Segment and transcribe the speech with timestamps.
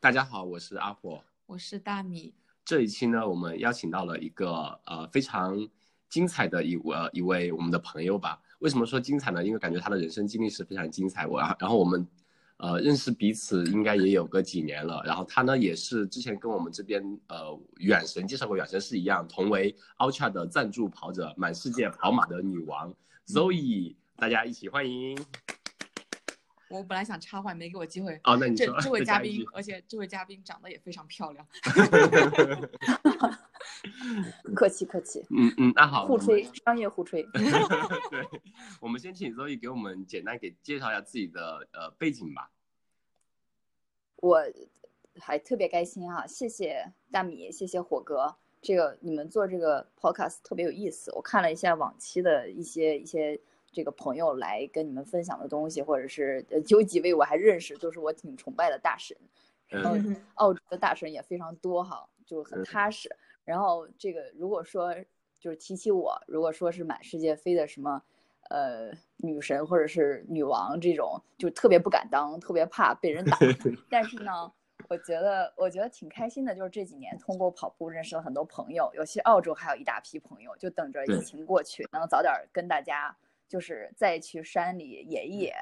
[0.00, 2.32] 大家好，我是阿火，我是大米。
[2.64, 5.68] 这一期呢，我们邀请到了一个呃非常
[6.08, 8.40] 精彩的一呃一位我们的朋友吧。
[8.60, 9.44] 为什么说精彩呢？
[9.44, 11.26] 因为感觉他的人生经历是非常精彩。
[11.26, 12.06] 我然后我们
[12.58, 15.02] 呃认识彼此应该也有个几年了。
[15.04, 22.94] 然后他呢也是之前跟我们这边呃远神介绍过远神是一样，同为 Ultra 的赞助跑者，满世界跑马的女王
[23.26, 25.18] Zoe，大家一起欢迎。
[26.70, 28.20] 我本来想插话，没给我机会。
[28.24, 31.46] 哦，那你这这位嘉宾，而且这位嘉宾长得也非常漂亮。
[34.54, 35.24] 客气客气。
[35.30, 36.06] 嗯嗯，那好。
[36.06, 37.22] 互吹，商业互吹。
[37.32, 37.42] 对，
[38.80, 42.50] 我们先请 Zoe 给我们简单给介绍一下自己的呃背景吧。
[44.16, 44.42] 我
[45.18, 46.26] 还特别开心啊！
[46.26, 48.36] 谢谢大米，谢谢火哥。
[48.60, 51.12] 这个你们做这个 podcast 特别有意思。
[51.14, 53.40] 我看了一下往期的一些一些。
[53.70, 59.16] 这个朋友来跟你们分享的东西，或者是有几位我还认识，就是我挺崇拜的大神。
[59.68, 59.94] 然后
[60.36, 63.14] 澳洲的大神也非常多哈，就很踏实。
[63.44, 64.94] 然后这个如果说
[65.38, 68.02] 就是提起我，如果说是满世界飞的什么
[68.48, 73.38] 呃女神或者是女王这种，就特别不敢当，特别怕被人打。
[73.90, 74.50] 但是呢，
[74.88, 83.14] 我觉得我觉得挺开心的，就是这几年通过跑步认识了很多朋友，尤其澳洲还有一大批朋友，就等着疫情过去，能早点跟大家。
[83.48, 85.54] 就是再去山里野一野。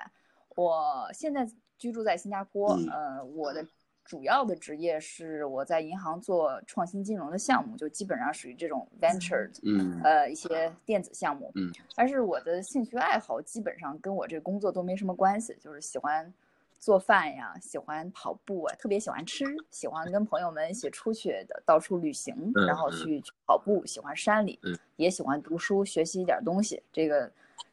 [0.55, 1.48] 我现在
[1.79, 3.62] 居住在新加坡，呃，我的
[4.03, 11.70] 主要的职业是我在银行做创新金融的项目，就基本上属于这种 venture，嗯，呃，一些电子项目，嗯。
[11.95, 16.33] 但是我的兴趣爱好基本上跟我这工作都没什么关系，就是喜欢
[16.78, 22.34] 做饭呀，喜欢跑步啊，特别喜欢吃，喜欢跟朋友们一起出去的到处旅行，
[22.67, 24.59] 然后去跑步，喜欢山里，
[24.97, 27.31] 也喜欢读书，学习一点东西，这个。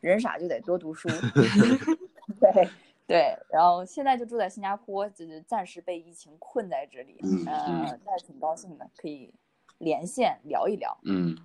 [0.09, 1.07] 人傻就得多读书，
[2.39, 2.69] 对
[3.07, 7.45] 对，然后现在就住在新加坡，就是暂时被疫情困在这里，嗯，
[8.05, 9.33] 但是挺高兴的，可以
[9.77, 10.97] 连线聊一聊。
[11.03, 11.37] 嗯，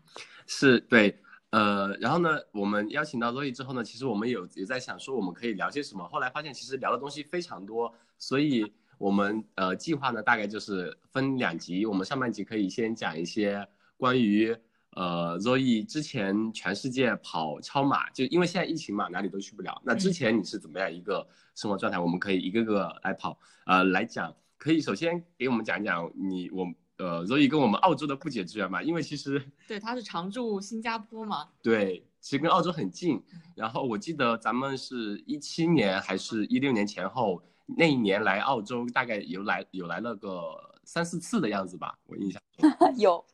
[0.46, 1.16] 是对，
[1.50, 14.56] 呃，然后呢，我们邀请到洛伊之后呢，其实我们有也在想说我们可以聊些什么，后来发现其实聊的东西非常多，所以我们呃计划呢大概就是分两集，我们上半集可以先讲一些关于。
[14.92, 19.80] 呃，Zoe 之前全世界跑超马，就因为现在疫情嘛，哪里都去不了。
[19.84, 21.98] 那之前你是怎么样一个生活状态？
[21.98, 24.34] 我们可以一个个来跑，呃，来讲。
[24.56, 26.66] 可以首先给我们讲讲你我
[26.96, 28.82] 呃，Zoe 跟我们澳洲的不解之缘吧？
[28.82, 31.48] 因为其实对，他是常驻新加坡嘛。
[31.62, 33.22] 对，其实跟澳洲很近。
[33.54, 42.42] 然后我记得咱们是一七年还是一六年前后那一年来澳洲，大概有来有来了个三四次的样子吧，我印象
[42.98, 43.24] 有。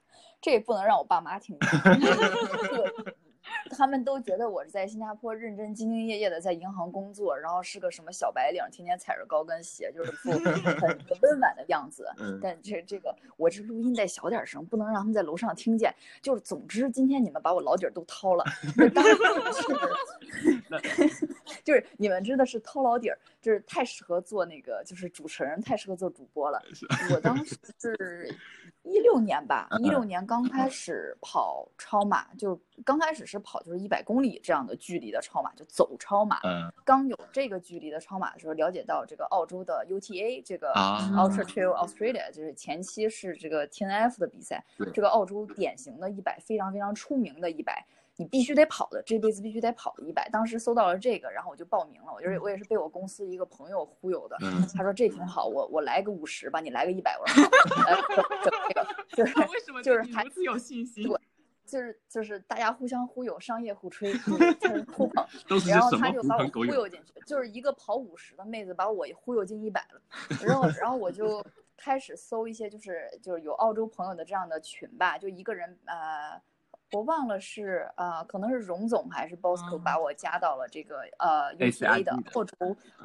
[0.44, 1.71] 这也不能让我爸妈听见，
[3.71, 10.31] 他们都觉得我是在新加坡认真兢兢业业的在银行工作，然后是个什么小白领，天天踩着高跟鞋，就是副
[10.78, 12.06] 很温婉的样子。
[12.43, 15.91] 但这这个我这录音得小点声，不能让他们在楼上听见。
[16.21, 18.44] 就是总之，今天你们把我老底儿都掏了，
[21.65, 26.62] 就是你们真的是掏老底儿，就是太适合做那个就是主持人，太适合做主播了。
[27.15, 28.37] 我当时是。
[28.84, 36.38] 一六年吧，一六年刚开始跑超马，就刚开始是跑就是一百公里这样的距离的超马，就走超马。
[36.44, 44.62] 嗯，刚有这个距离的超马的时候，了解到这个澳洲的 UTA 这个 Ultra Trail Australia，就是前期是这个 TNF 的比赛，
[44.92, 47.86] 这个澳洲典型的一百，非常非常出名的一百。
[48.16, 50.28] 你必须得跑的，这辈子必须得跑的一百。
[50.28, 52.12] 当时搜到了这个，然后我就报名了。
[52.14, 54.36] 我就是我也是被我公司一个朋友忽悠的。
[54.72, 57.19] 他说这挺好，我我来个五十吧，你来个一百。
[57.19, 57.44] 我说
[58.44, 61.02] 这个就是为什么就是如此有信心？
[61.08, 61.19] 对，
[61.66, 64.14] 就是就是大家互相忽悠，商业互吹，
[64.92, 65.26] 互捧。
[65.66, 70.00] 然后他就把我忽悠进去，就是一个跑五十的妹子把我忽悠进一百了。
[70.41, 71.44] 然后然后我就
[71.76, 76.41] 开始搜一些就是就是有澳洲朋友的这样的群吧，就一个人呃。
[76.94, 82.55] 我忘了是呃，可能是荣总还是 Bosco 把我加到了这个呃 UCA 的破除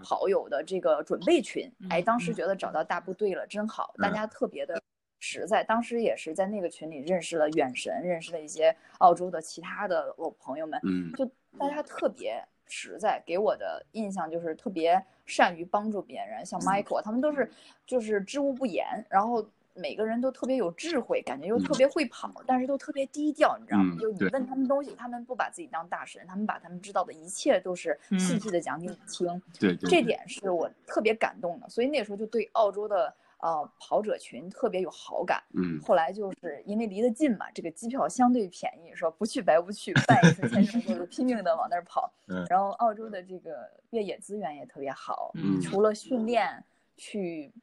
[0.03, 1.69] 好友的这个准备群。
[1.89, 4.79] 哎，当时觉得找到大部队了，真好，大家特别的
[5.19, 5.63] 实在。
[5.63, 10.79] 当时也是在那个群里认识了远神，认识了一些澳洲的其他的我朋友们。
[10.83, 11.25] 嗯，就
[11.57, 17.49] 大家特别实在，给我的印象就是特别善于帮助别人，像 Michael 他们都是
[17.87, 19.43] 就是知无不言，然后。
[19.75, 23.95] 每个人都特别有智慧，感觉又特别会跑，但是都特别低调，你知道吗？
[23.99, 29.41] 就你问他们东西，他们不把自己当大神，他们把他们知道的一切都是细细的讲给你听。
[29.59, 35.41] 对，这点是我特别感动的，所以那时候就对澳洲的呃跑者群特别有好感。
[35.53, 42.11] 嗯，后来就是因为离得近嘛，这个机票相对便宜，说不去白不去，办一次签证就是拼命的往那儿跑。
[42.27, 46.63] 嗯，然后澳洲的这个越野资源也特别好，嗯，除了训练
[46.97, 47.53] 去。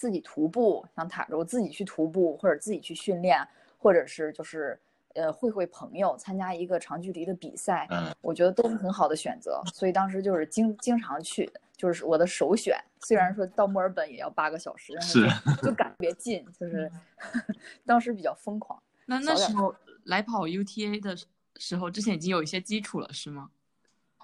[0.00, 4.80] 自己徒步，像塔州自己去徒步，或者自己去训练，或者是就是
[5.12, 9.60] 呃会会朋友，参加一个长距离的比赛，嗯我觉得都是很好的选择。
[9.74, 12.74] 所以当时就是经经常去，就是我的首选。
[13.02, 16.90] 虽然说到墨尔本也要八个小时，但是就就感觉近，就是
[17.84, 18.82] 当时比较疯狂。
[19.04, 19.74] 那那时候
[20.04, 21.14] 来跑 UTA 的
[21.56, 23.50] 时候，之前已经有一些基础了，是吗？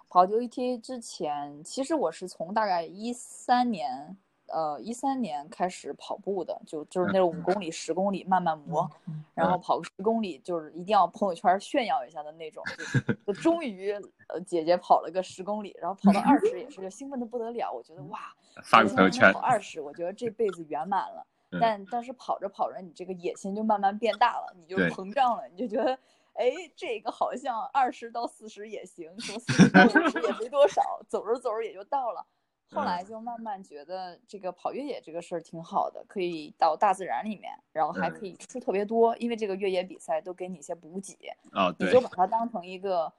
[0.08, 4.16] 跑 UETA 之前，其实我是从大概一三年，
[4.48, 8.88] 呃，一三年开始跑步的，就就是那种五公里、十公里慢慢磨，
[9.34, 12.62] 然后跑个十公里，就是一定要朋友圈炫耀一下的那种，
[13.04, 13.92] 就 就终于
[14.28, 18.18] 呃姐姐跑了个十公里，然后跑到二十也是就兴奋的不得了，我觉得哇，
[18.64, 21.26] 发个朋友圈跑，二十，我觉得这辈子圆满了。
[21.52, 25.96] 嗯但但是跑着跑着，你这个野心就慢慢变大了，你就膨胀了，你就觉得，
[26.34, 32.26] 哎，这个好像二十到四十也行，什么四十到五十也没多少，走着走着也就到了。
[32.68, 41.14] 后来就慢慢觉得这个跑越野这个事儿挺好的，可以到大自然里面，然后还可以出特别多，因为这个越野比赛都给你一些补给，
[41.52, 43.12] 哦，对你就，把它当成一个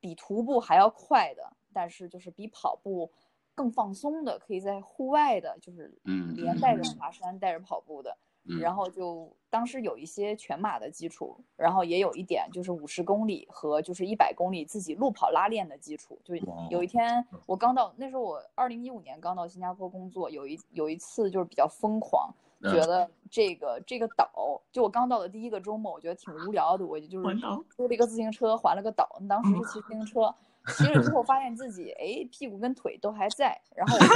[0.00, 3.10] 比徒步还要快的，但是就是比跑步
[3.54, 8.10] 更放松的，可以在户外的，就是嗯连带着爬山、带着跑步的。
[8.10, 8.29] 嗯
[8.60, 16.18] 然后就当时有一些全马的基础，然后也有一点就是五十公里和就是一百公里自己路跑拉练的基础。
[16.24, 16.34] 就
[16.70, 27.36] 有一天我刚到，那时候我二零一五年刚到新加坡工作，有一有一次就是比较疯狂，嗯觉得这个这个岛，就我刚到的第一个周末，我觉得挺无聊的，我就就是
[27.76, 30.34] 租了一个自行车环了个岛，当时是骑自行车。
[30.76, 34.12] 骑了之后发现自己哎屁股跟腿都还在，然后我就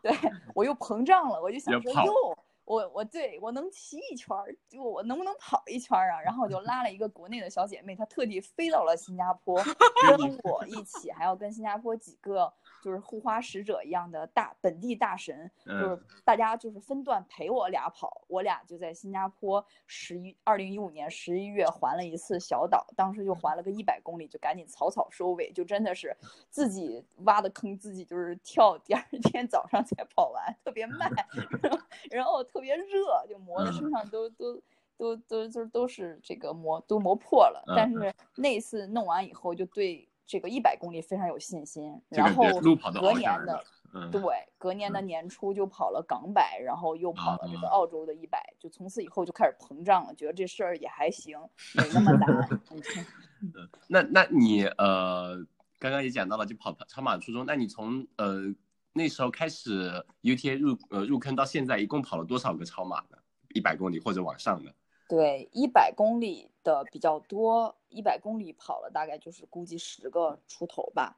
[0.02, 6.20] 对我又膨胀了，我就想说哟，我我对我能骑一圈儿，就我能不能跑一圈儿啊？
[6.20, 9.56] 然后我就拉了一个国内的小姐妹，她特地飞到了新加坡，
[10.06, 12.52] 跟我一起，还要跟新加坡几个
[12.88, 26.16] 就是护花使者一样的大本地大神，就是嗯大家就是分段陪我俩跑，我俩就在新加坡十一二零一五年十一月环了一次小岛，当时就环了个一百公里，就赶紧草草收尾，就真的是
[26.48, 31.12] 自己挖的坑，自己就是跳，第二天早上才跑完，特别慢，
[31.60, 31.78] 然后
[32.10, 34.58] 然后特别热，就磨的身上都都。
[34.98, 42.00] 都都都都是这个磨都磨破了，但嗯是那次弄完以后，就对这个一百公里非常有信心。
[42.10, 42.44] 然后
[43.00, 43.64] 隔年的，
[43.94, 44.20] 嗯，对，
[44.58, 51.38] 隔年的年初就跑了港百，然后又跑了这个啊澳洲的一百，就从此以后就开始膨胀了，觉得这事儿也还行，
[51.74, 52.48] 没那么难。
[53.40, 55.36] 嗯那那你呃，
[55.78, 58.42] 刚刚也讲到了，就跑超马初衷，那你从呃
[58.92, 63.16] 那时候开始 UTA 入呃入坑到现在，一共跑了多少个超马呢？
[63.54, 64.74] 一百公里或者往上的？
[65.08, 71.16] 对，一百公里的比较多，一百公里跑了大概就是估计十个出头吧，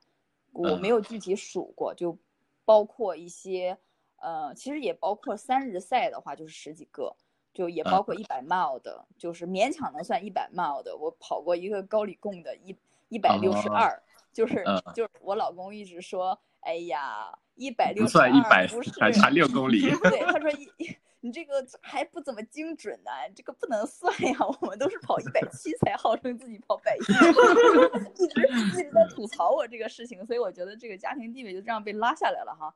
[0.53, 2.17] 我没嗯有具体数过，就
[2.65, 3.77] 包括一些，
[4.19, 7.13] 呃，其实也包括三日赛的话就是十几个，
[7.53, 10.97] 就也包括一百 mile 的，就是勉强能算一百 mile 的。
[10.97, 12.77] 我跑过一个高里贡的一
[13.09, 14.01] 一百六十二，
[14.33, 19.91] 就是嗯就是我老公一直说，哎呀，一百六十二算一百不是，还差六公里。
[20.05, 27.01] 对，他说一你这个还不怎么精准呢、这个不能算呀， 我们都是跑一百七才号称自己跑百一，
[28.25, 32.75] 一直一直在吐槽我这个事情，所以我觉得这个家庭地位就这样被拉下来了哈。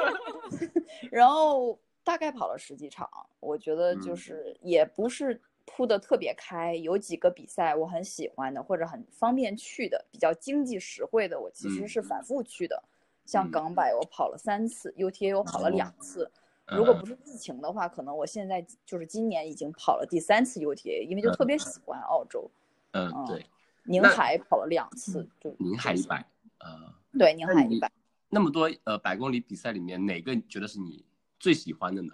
[1.10, 3.08] 然后大概跑了十几场，
[3.40, 12.84] 我觉得就嗯是也不是铺的特别开，有几个比赛我很喜欢的，或者很方便去的，比较经济实惠的，我其实嗯是反复去的。
[13.24, 16.30] 像嗯港百我跑了三次，UTA 我跑了哦两次。
[16.68, 22.50] 如果嗯不是疫情的话，可能我现在就是今年已经跑了第三次 UTA，因为就特别喜欢澳洲。
[22.92, 23.46] 嗯，嗯对，
[23.84, 26.26] 宁海跑了两次，就宁海一百，
[26.58, 27.90] 呃，对宁海一百。
[28.28, 31.04] 那么多呃百公里比赛里面，哪个你觉得是你
[31.38, 32.12] 最喜欢的呢？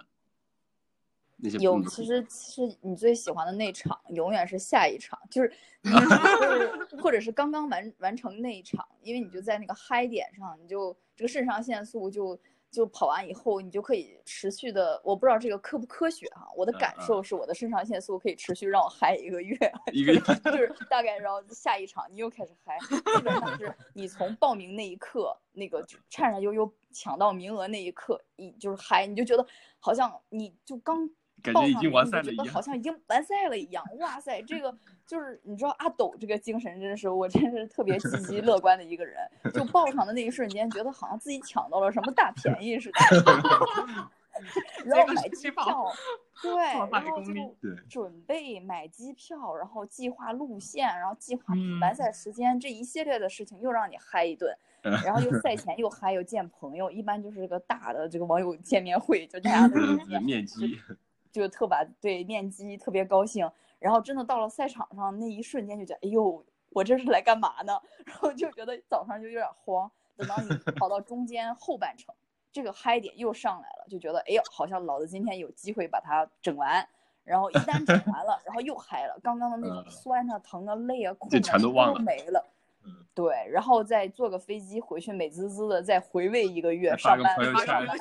[1.37, 5.50] 那些有，嗯其实其实你最喜欢的那场永远是下一场，就是
[5.82, 12.38] 就是或者是刚刚完完成那一场，因为你就在那个嗨点上，你就这个肾上腺素就
[12.73, 19.57] 就跑完以后，你就可以持续的，我不知道这个科不科学哈、我的感受是我的肾上腺素可以持续让我嗨一个月，
[19.93, 29.47] 一个月就是大概然后下一场你又开始嗨，基本上是你从报名那一刻，那个就颤颤悠悠抢到名额那一刻，一就是嗨，你就觉得
[29.79, 31.07] 好像你就刚
[31.42, 33.84] 感觉已经完赛了一样好像已经完赛了一样。
[33.99, 34.75] 哇塞，这个
[35.06, 39.16] 就是你知道阿斗这个精神，真是我真是特别积极 乐观的一个人。
[39.52, 43.00] 就报上的那一瞬间，觉得好像自己抢到了什么大便宜似的。
[44.87, 45.92] 然后买机票，
[46.42, 46.56] 对，
[46.90, 47.32] 然后就
[47.87, 54.50] 准备买机票，然后计划路线，然后计划嗯完赛时间，这一系列的事情又让你嗨一顿。
[54.82, 60.76] 然后又赛前又嗨又见朋友，一般就是个大的这个网友见面会，就大家都嗯见面面基，
[61.32, 67.80] 就特把对面基特别高兴，然后真的到了赛场上那一瞬间就觉得，哎呦，我这是来干嘛呢？
[68.06, 69.90] 然后就觉得早上就有点慌。
[70.14, 70.48] 等到你
[70.78, 72.14] 跑到中间后半程，
[72.52, 76.86] 这个嗨点又上来了，就觉得，哎呦，好像老子今天有机会把它整完。
[77.24, 82.44] 然后一旦整完了，然后又嗨了，刚刚的那种嗯酸啊、疼啊、累啊、困就啊，全都忘了没了。
[82.84, 87.36] 嗯对，然后再坐个飞机回去，美滋滋的再回味一个月，上班
[87.66, 87.98] 上班，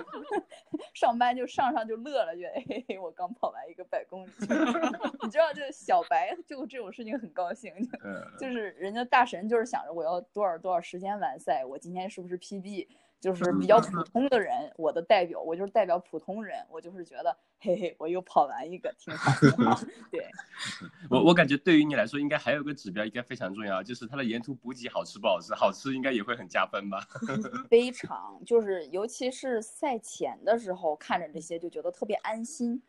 [0.92, 4.30] 上班就上上就乐了，觉得嘿嘿， 我刚跑完一个百公里，
[5.24, 7.72] 你知道，就小白就这种事情很高兴，
[8.04, 12.86] 嗯，就是人家大神就是想着我要多少多少时间完赛，我今天是不是 PB？
[13.24, 19.88] 就是比较普通的人，我的代表，我就是代表普通人，我就是觉得，嘿嘿，我又跑完一个，挺好，的。
[20.12, 20.28] 对，
[21.08, 27.00] 我我感觉对于你来说，应该还有个指标应该非常重要，就是它的沿途补给好吃不好吃，好吃应该也会很加分吧？
[27.70, 32.82] 非常就是，尤其是赛前的时候，看着这些就觉得特别安心。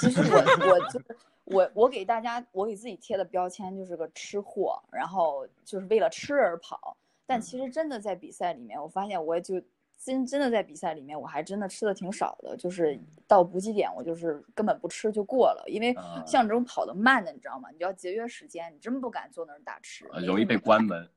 [0.00, 6.96] 其实我我就是我我给大家我给自己贴的标签就是个吃货，然后就是为了吃而跑。
[7.28, 9.60] 但其实真的在比赛里面，我发现我就
[9.98, 17.68] 真真的在比赛里面，我还真的吃的挺少的，就是到补给点我就是根本不吃就过了，因为啊像这种跑得慢的，你知道吗？
[17.70, 21.08] 你要节约时间，你真不敢坐那儿大吃，呃容易被关门。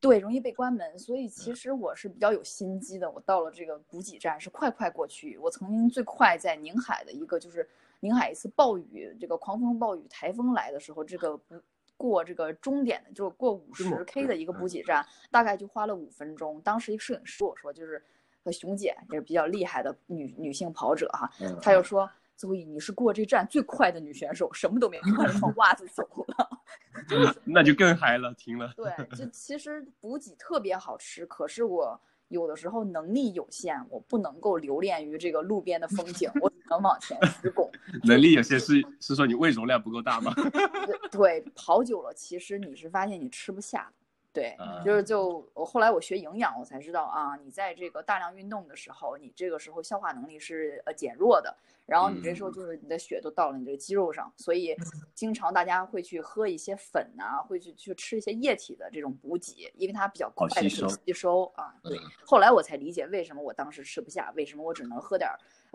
[0.00, 3.10] 对，容易被关门，所以其实我是比较有心机的。
[3.10, 5.38] 我到了这个补给站是快快过去。
[5.38, 7.66] 我曾经最快在宁海的一个就是
[8.00, 11.58] 宁海一次暴雨，这个狂风暴雨台风来的时候，这个不
[11.96, 16.60] 过这个终点的，就是过五十 K 的一个补给站，大概就花了五分钟。
[16.60, 18.04] 当时一个摄影师跟我说，就是
[18.44, 22.08] 和熊姐也是比较厉害的女女性跑者哈，嗯她就说。
[22.36, 26.50] 邹毅，你是过这站最快的女选手，什么都没穿， 穿袜子走了。
[27.46, 28.72] 那就更嗨了，停了。
[28.76, 37.70] 对，就其实补给特别好吃，可是我有的时候能力有限，我不能够留恋于这个路边的风景，我只能往前直拱。
[38.02, 40.34] 能力有限是是说你胃容量不够大吗？
[41.12, 44.03] 对，跑久了，其实你是发现你吃不下的。
[44.34, 54.76] 对，啊就是就我后来我学营养，我才知道啊，你在这个大量运动的时候，你这个时候消化能力是呃减弱的，然后你这时候就是你的血都到了你这个肌肉上，所以
[55.14, 61.72] 经常大家会去喝一些粉呐、会去去吃一些液体的这种补给，因为它比较快的好吸收吸收啊。
[61.84, 65.30] 对嗯，后来我才理解为什么我当时吃不下，为什么我只能喝点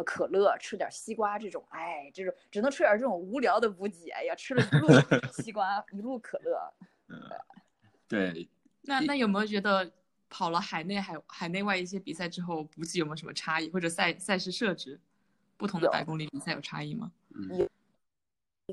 [0.06, 4.88] 可乐，吃点儿西瓜这种，哎，这种只能吃点儿这种无聊的补给，哎呀，吃了一路
[5.32, 6.60] 西瓜，一路可乐。
[7.08, 7.18] 对，
[8.82, 9.92] 那那有没有觉得
[10.30, 15.00] 跑了海内海海内外一些比赛之后，补给有没有什么差异，或者赛赛事设置
[15.58, 17.12] 不同的百公里比赛有差异吗？
[17.36, 17.68] 嗯。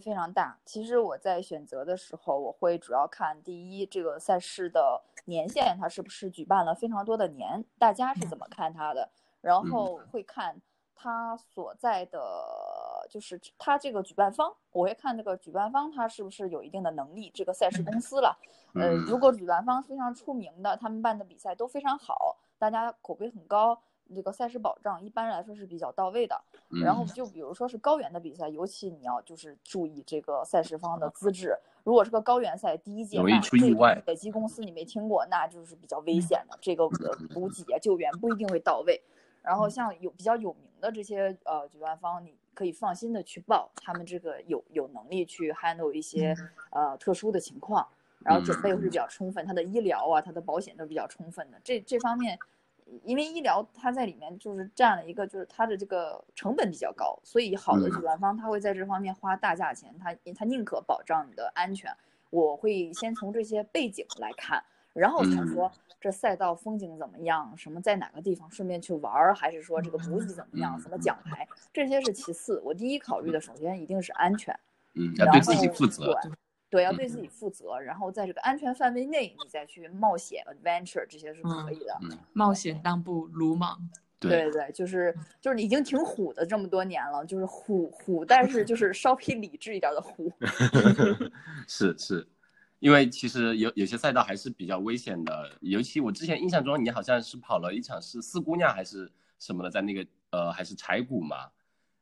[0.05, 0.59] 非常大。
[0.66, 10.61] 其实我在选择的时候，我会主要看第一，这个赛事的年限，它是不是举办了非常多的年，大家是怎么看它的，然后会看
[10.95, 12.21] 它所在的，
[13.08, 18.38] 就是他这个举办方，我会看这个举办方他是不是有一定的能力，这个赛事公司了。
[18.75, 23.78] 呃，嗯如果举办方非常出名的，他们办的比赛都非常好，大家口碑很高，
[24.14, 26.40] 这个赛事保障一般来说是比较到位的。
[26.82, 31.56] 然后嗯就比如说是高原的比赛，尤其你要就是注意这个赛事方的资质。
[31.84, 33.40] 如果是个高原赛，第一届那
[34.06, 36.58] 野鸡公司你没听过，那就是比较危险的。
[36.60, 39.00] 这个呃补给啊救援不一定会到位。
[39.40, 46.34] 然后像有比较有名的这些呃举办方，你可以放心的去报，他们这个有有能力去 handle 一些
[46.70, 47.86] 呃特殊的情况，
[48.20, 51.60] 然后准备会比较充分，他的医疗啊，他的保险都比较充分的。
[51.62, 52.38] 这这方面，
[53.04, 61.94] 因为医疗它在里面就是占了一个，就是它的这个成本比较高，所以好的主办方他会在这方面花大价钱，他他宁可保障你的安全。
[62.30, 64.62] 我会先从这些背景来看，
[64.97, 72.61] 然后才嗯说这赛道风景怎么样，什么在哪个地方顺便去玩儿，还是说这个补给怎么样，嗯什么奖牌，这些是其次。
[72.65, 74.59] 我第一考虑的首先一定是安全。
[74.95, 76.07] 嗯，要然对自己后负责。
[76.07, 76.33] 对
[76.69, 81.97] 对，要对嗯自己负责，然后在这个安全范围内，你再去冒险 adventure 这些是可以的。
[82.03, 83.79] 嗯，冒险当不鲁莽。
[84.19, 90.33] 对对，就是就是你已经挺虎的这么多年了，就是虎虎，但是就是稍微理智一点的虎。
[91.69, 92.26] 是是，
[92.78, 101.50] 因为其实有有些赛道还是比较危险的，尤其我之前印象中你好像是跑了一场是四姑娘还是什么的，在那个呃还是柴谷嘛。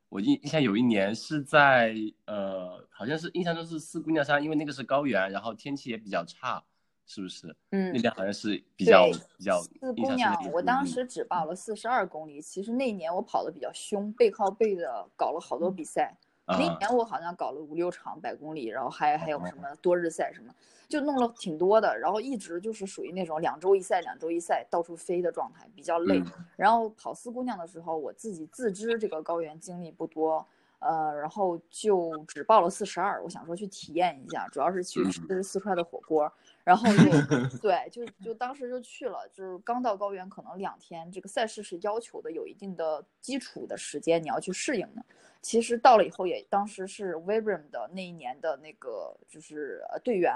[0.08, 1.94] 我印印象有一年是在
[2.26, 6.62] 呃，好像是印象中是四姑娘山，因为那个是高原，然后天气也比较差，
[7.04, 7.48] 是不是？
[7.70, 16.16] 嗯那，边好像是比较比较四姑娘我当时只报了四十二公里，其实那年我跑的比较凶，背靠背的搞了好多比赛，
[16.46, 20.54] 那年我好像搞了五六场百公里，然后还还有什么多日赛什么，
[20.88, 26.22] 就弄了挺多的，然后一直就是属于那种两周一赛，两周一赛到处飞的状态，比较累。
[26.56, 30.46] 然后跑四姑娘的时候，我自己自知这个高原经历不多。
[30.80, 36.30] 呃，然后就只报了四十二，我想说去体验一下，主要是去吃四川的火锅，
[36.62, 45.02] 然后就 对，就就当时就去了，就是刚到高原，可能两天，这个赛事是要求的有一定的基础的时间，你要去适应的。
[45.44, 50.34] 其实到了以后也，当时是 Vibram 的那一年的那个就是队员，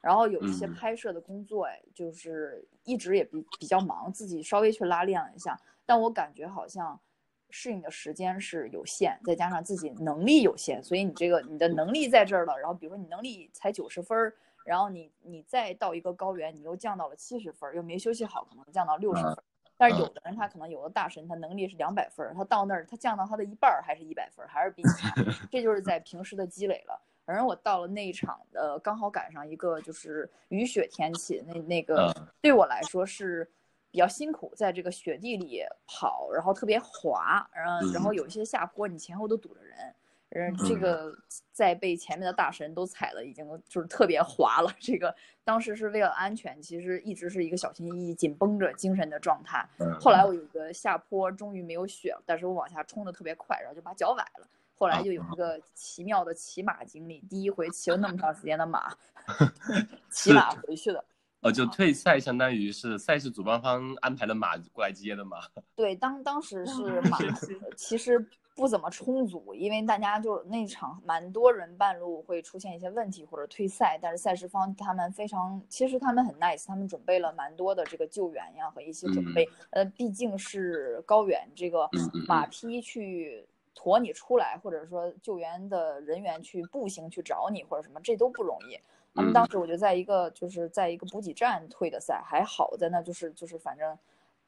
[0.00, 6.98] 然后有一些拍摄的工作，哎，就是一直也比比较忙，自己稍微去拉练了一下，但我感觉好像。
[7.56, 12.58] 适应的时间是有限，再加上自己能力有限，所以你这个你的能力在这儿了。
[12.58, 14.34] 然后比如说你能力才九十分儿，
[14.64, 19.36] 然后你你再到一个高原，你又降到了七十分儿，又没休息好，可能降到六十分。
[19.76, 25.10] 但是有的人他可能有的大神，他能力是两百分儿，他到那儿他降到他的一半儿还是一百分儿，还是比你强。
[25.50, 27.00] 这就是在平时的积累了。
[27.24, 33.50] 反正我到了那一场，的，刚好赶上一个就是雨雪天气，那那个对我来说是。
[33.90, 39.94] 比较辛苦，在这个雪地里跑，然后特别滑，然后然后有一些下坡，你前后都堵着人，
[40.34, 41.16] 嗯，这个
[41.52, 44.70] 在被前面的大神都踩了，已经就是特别滑了。
[44.80, 45.14] 这个
[45.44, 49.64] 当时是为了安全，其实一直是一个小心翼翼、紧绷着精神的状态。
[50.00, 54.48] 后来我有一个下坡，终于没有雪了，但是我往下冲的特别快，然后就把脚崴了。
[54.76, 58.92] 后来就有一个奇妙的骑马经历，第一回骑了那么长时间的马，
[60.10, 61.04] 骑马回去的。
[61.42, 65.38] 哦，就退赛，相当于是赛事主办方安排的马过来接的嘛。
[65.76, 67.18] 对，当当时是马，
[67.76, 68.18] 其实
[68.54, 79.48] 不怎么充足，因为大家就那场蛮多人半路会出现一些问题或者退赛，但是赛事方他们非常，其实他们很 nice，他们准备了蛮多的这个救援呀和一些准备。
[79.70, 81.90] 呃，毕竟是高原，这个
[82.28, 83.44] 马匹去
[83.74, 88.78] 驮你出来，或者说救援的人员去步行去找你或者什么，这都不容易。
[89.16, 93.98] 他们当时我就在一个就是在一个补给站退的赛，还好在那就是就是反正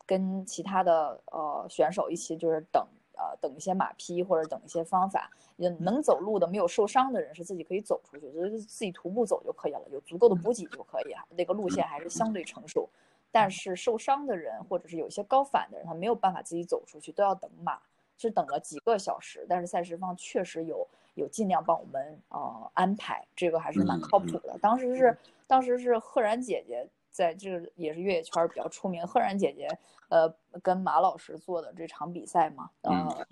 [0.07, 12.89] 跟其他的呃选手一起就是等呃等一些马匹或者等一些方法，也能走路的没有受伤的人是自己可以走出去，就是自己徒步走就可以了，有足够的补给就可以，那个路线还是相对成熟。
[13.33, 17.79] 但是受伤的人或者是有一些高反的人，他没有办法自己走出去，都要等马，
[18.17, 19.45] 是等了几个小时。
[19.49, 20.87] 但是赛事方确实有。
[21.17, 24.55] 有尽量帮我们呃安排，这个还是蛮靠谱的。
[24.61, 29.67] 当时是当时是赫然姐姐在这个也是越野圈比较出名，赫然姐姐
[30.11, 30.31] 呃
[30.63, 33.27] 跟马老师做的这场比赛嘛，呃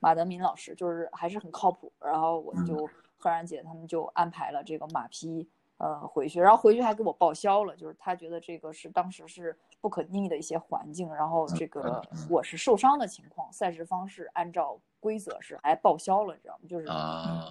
[0.00, 1.92] 马德民老师就是还是很靠谱。
[2.00, 5.46] 然后我就赫然姐他们就安排了这个马匹
[5.76, 14.80] 呃回去，然后回去还给我报销了，就是他觉得这个是当时是不可逆的一些环境，然后这个我是受伤的情况，赛事方式按照。
[15.06, 16.68] 规则是还报销了，你知道吗？
[16.68, 16.88] 就是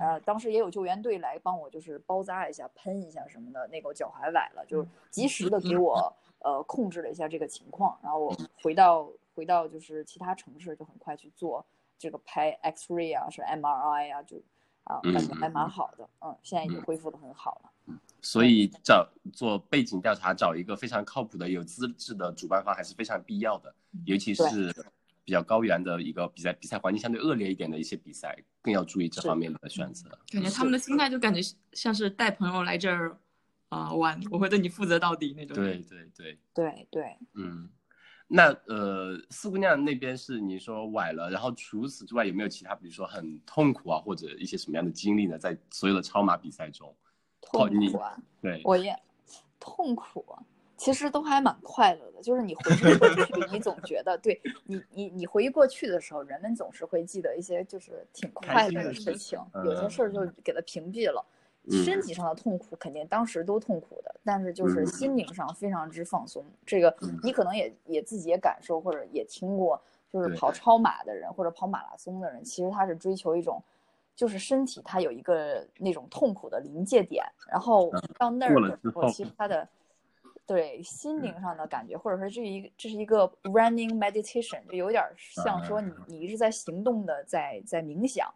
[0.04, 3.66] 呃，当时也有救援队来帮我，就是包扎一下、喷一下什么的。
[3.70, 7.98] 那个脚踝崴了，就是及时的给我呃控制了一下这个情况。
[8.04, 11.66] 然后我回到回到就是其他城市，就很快去做
[11.98, 14.36] 这个拍 X-ray 啊，是 MRI 啊，就
[14.84, 16.06] 啊感觉还蛮好的。
[16.20, 17.96] 嗯，现在已经恢复的很好了。
[18.22, 23.74] 所以找做背景调查，找一个非常靠谱的、有资质的主办方还是非常必要的，
[24.06, 24.76] 尤其是。
[25.26, 30.08] 比较高原的一个比赛，比赛环境相对恶劣一点的一些比赛，更要注意这方面的选择。
[30.30, 31.42] 感觉他们的心态就感觉
[31.74, 33.18] 像是带朋友来这儿
[33.70, 35.56] 啊玩，我会对你负责到底那种。
[35.56, 37.68] 对对对对对，嗯，
[38.28, 45.40] 那呃四姑娘那边是你说崴了，然后除此之外有没有其他，比如说很痛苦啊，或者一些什么样的经历呢？
[45.40, 46.96] 在所有的超马比赛中，
[47.42, 48.96] 痛苦啊，对，我也
[49.60, 50.24] 痛苦。
[50.78, 61.26] 其实都还蛮快乐的，就是你回忆过去，你总觉得对你，你你回忆过去的时候，人们总是会记得一些就是挺快乐的事情，有些事儿就给它屏蔽了。
[61.84, 66.46] 身体上的痛苦肯定当时都痛苦的，但是就是心灵上非常之放松。
[66.66, 73.64] 这个你可能也也自己也感受或者也听过，就是跑超马的人或者跑马拉松的人，其实他是追求一种，
[74.14, 79.68] 就是身体它有一个那种痛苦的临界点，然后到那儿的时候，其实他的。
[80.48, 88.32] 对心灵上的感觉，或者说这一个这是一个 running meditation，就有点像说你你一直在行动的在在冥想，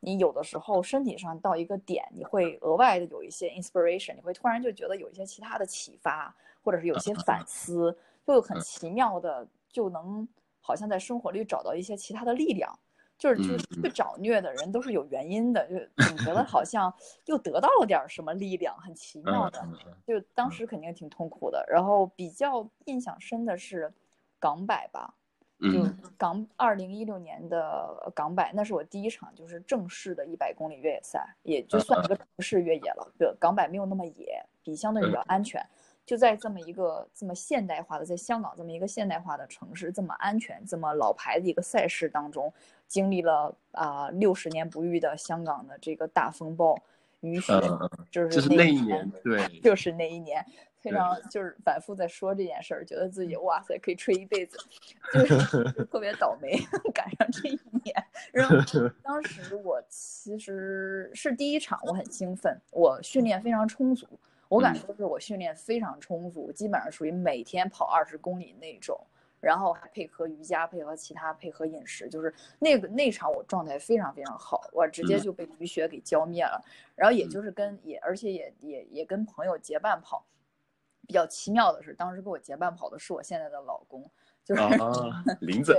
[0.00, 7.96] 你有的时候身体上到一个点，你会额外的有一些 inspiration，你会突然就觉得有一些其他的启发，或者是有些反 思，
[8.26, 10.26] 就很奇妙的就能
[10.60, 12.76] 好像在生活里找到一些其他的力量。
[13.22, 16.92] 就是就是去找虐的人都是有原因的，就总觉得好像
[17.26, 19.64] 又得到了点什么力量，很奇妙的。
[20.04, 21.64] 就当时肯定挺痛苦的。
[21.68, 23.92] 然后比较印象深的是
[24.40, 25.14] 港百吧，
[25.60, 33.08] 就嗯港二零一六年的港百，那是我第一场就是正式的一百公里越野赛，也就算一个城市越野了。
[33.16, 35.64] 对，港百没有那么野，比相对比较安全。
[36.04, 42.52] 就在这么一个这么现代化的，在香港这么一个现代化的城市，这么安全、这么老牌的一个赛事当中，
[42.92, 46.78] 经历了啊六十年不遇的香港的这个大风暴、
[47.20, 50.44] 雨雪，嗯，就就是是那一一年，对，就是那一年，
[50.78, 54.58] 非常就是反复在说这件事儿，觉得自己哇塞可以吹一辈子，
[55.14, 56.54] 就是特别倒霉
[56.92, 57.96] 赶上这一年。
[58.30, 58.56] 然后
[59.02, 64.06] 当时我其实是第一场，我很兴奋，我训练非常充足，
[64.50, 69.00] 我敢嗯说是我训练非常充足，基本上属于每天跑二十公里那种。
[69.42, 76.64] 然后还配合瑜伽，配合其他，配合饮食，就是那个那场我状态非常非常好，我直接嗯就被雨雪给浇灭了。
[76.94, 80.24] 然后也嗯就是跟也而且也也也跟朋友结伴跑，
[81.08, 84.08] 比较奇妙的是，当时跟我结伴跑的是我现在的老公，
[84.44, 84.68] 就是、啊，
[85.40, 85.74] 林子，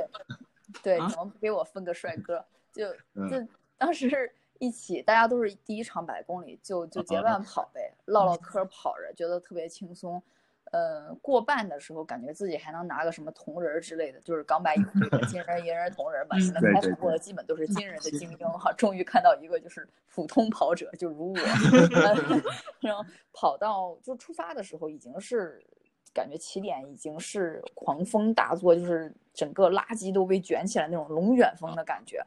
[0.83, 2.45] 对，啊怎么不给我分个帅哥？
[2.73, 3.47] 就嗯就
[3.77, 10.21] 当时一起，大家都是第一场百公里，就就结啊伴跑呗，唠唠嗑跑着，觉得特别轻松。
[10.73, 16.35] 呃，过半的时候感觉自己还能拿个什么铜人儿之类的，就是港版有这个金人、银人、铜人嘛。
[16.35, 21.39] 嗯现在开始过的基本都是金人的精英哈，终于看到一个就是普通跑者，就如我，
[22.81, 25.63] 然后跑到就出发的时候已经是
[26.11, 32.25] 感觉起点已经是狂风大作，就是整个垃圾都被卷起来那种龙卷风的感觉。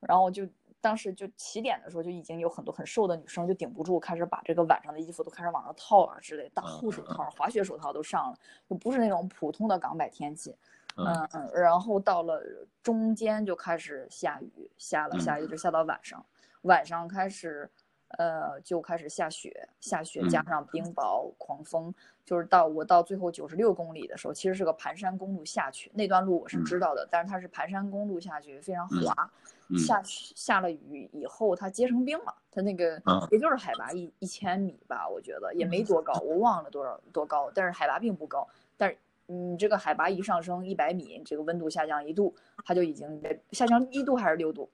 [0.00, 0.44] 然后就
[0.80, 8.36] 当时就起点的时候就已经有很多很瘦的女生就顶不住，开始把这个晚上的衣服都开始往上套啊之类，大厚手套、滑雪手套都上了，
[8.68, 10.54] 就不是那种普通的港百天气。
[10.96, 12.42] 嗯嗯嗯，然后到了
[12.82, 16.24] 中间就开始下雨，下了下，雨就下到晚上，
[16.62, 17.70] 晚上开始，
[18.16, 21.92] 呃，就开始下雪，下雪加上冰雹、狂风，
[22.24, 29.30] 就是到我到最后九十六公里的时候，其实是个盘山公路下去，那段路我是知道的，但是它是盘山公路下去，非常滑，
[29.68, 38.96] 嗯下雪下了雨以后它结成冰了，它那个啊也就是海拔一一千米吧，我觉得也没多高，我忘了多少多高，但是海拔并不高，但是。
[39.30, 44.70] 你这个海拔一上升一百米，这个温度下降一度，它就已经下降一度还是六度，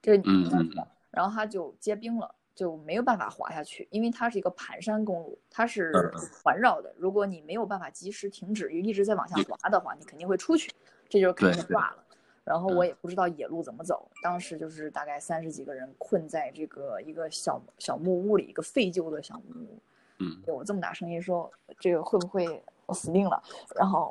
[0.00, 6.94] 这嗯嗯嗯然后它就结冰了，就没有办法滑下去，因为它是一个盘山公路，它是嗯环绕的。
[6.98, 10.70] 如果你没有办法及时停止，一直在往下滑的话，你肯定会出去，
[11.08, 12.04] 这就是肯定挂了。
[12.44, 19.78] 然后我也不知道野路怎么走，当时就是大概三十几个人困在这个一个小小木屋里，一个废旧的小木屋。
[20.18, 23.42] 嗯，对我这么大声音说，这个会不会我死定了？
[23.76, 24.10] 然后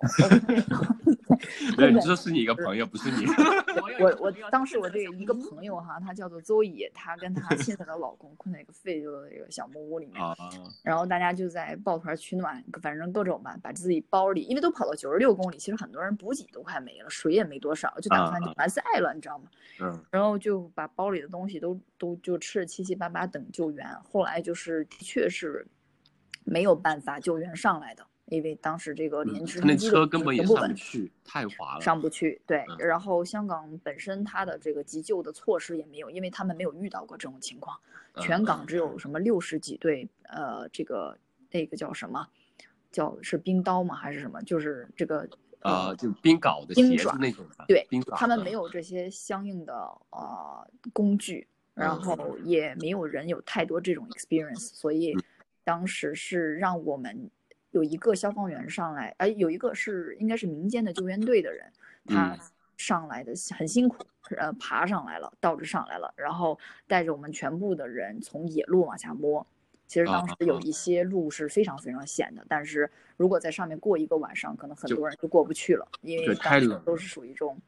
[1.78, 3.26] 对，你说是你一个朋友，不是你。
[4.00, 10.36] 我我当时我这个一个朋友哈，他叫做邹乙，他跟他现在的老公困在一个废旧的这个小木屋里面，啊，
[10.84, 19.46] 然后大家就在抱团取暖，反正各种吧，把自己包里，因为都跑到九十六公里，其实很多人补给都快没了，水也没多少，就打算就完赛了，你知道吗？
[19.80, 23.88] 嗯然后就把包里的东西都都就吃的七七八八等救援。
[24.04, 25.66] 后来就是的确是
[26.44, 31.82] 没有办法救援上来的，因为当时这个连直嗯那升机的车根本也上不去，太滑了。
[31.82, 32.42] 上不去。
[32.48, 37.78] 对，嗯然后香港本身它的这个急救的措施也没有，因为他们没有遇到过这种情况。
[38.16, 41.18] 嗯全港只有什么六十几对，呃，这个
[41.50, 42.28] 那个叫什么？
[42.92, 43.96] 叫是冰刀吗？
[43.96, 44.42] 还是什么？
[44.44, 45.28] 就是这个
[45.62, 49.74] 呃，就冰镐的鞋子冰爪那种的，对他们没有这些相应的
[50.10, 55.24] 呃工具，然嗯后也没有人有太多这种 experience，所以嗯
[55.64, 57.30] 当时是让我们
[57.72, 61.72] 有一个消防员上来，哎、有一个是应该是民间的救援队的人，
[62.06, 62.40] 他嗯
[62.78, 64.06] 上来的很辛苦，
[64.38, 66.58] 呃，爬上来了，倒着上来了，然后
[66.88, 69.46] 带着我们全部的人从野路往下摸。
[69.88, 77.60] 其实当时有啊啊一些路是非常非常险的，但是如果在上面过一个晚上，可能很多人就过不去了，因为对当时太冷都是属于这种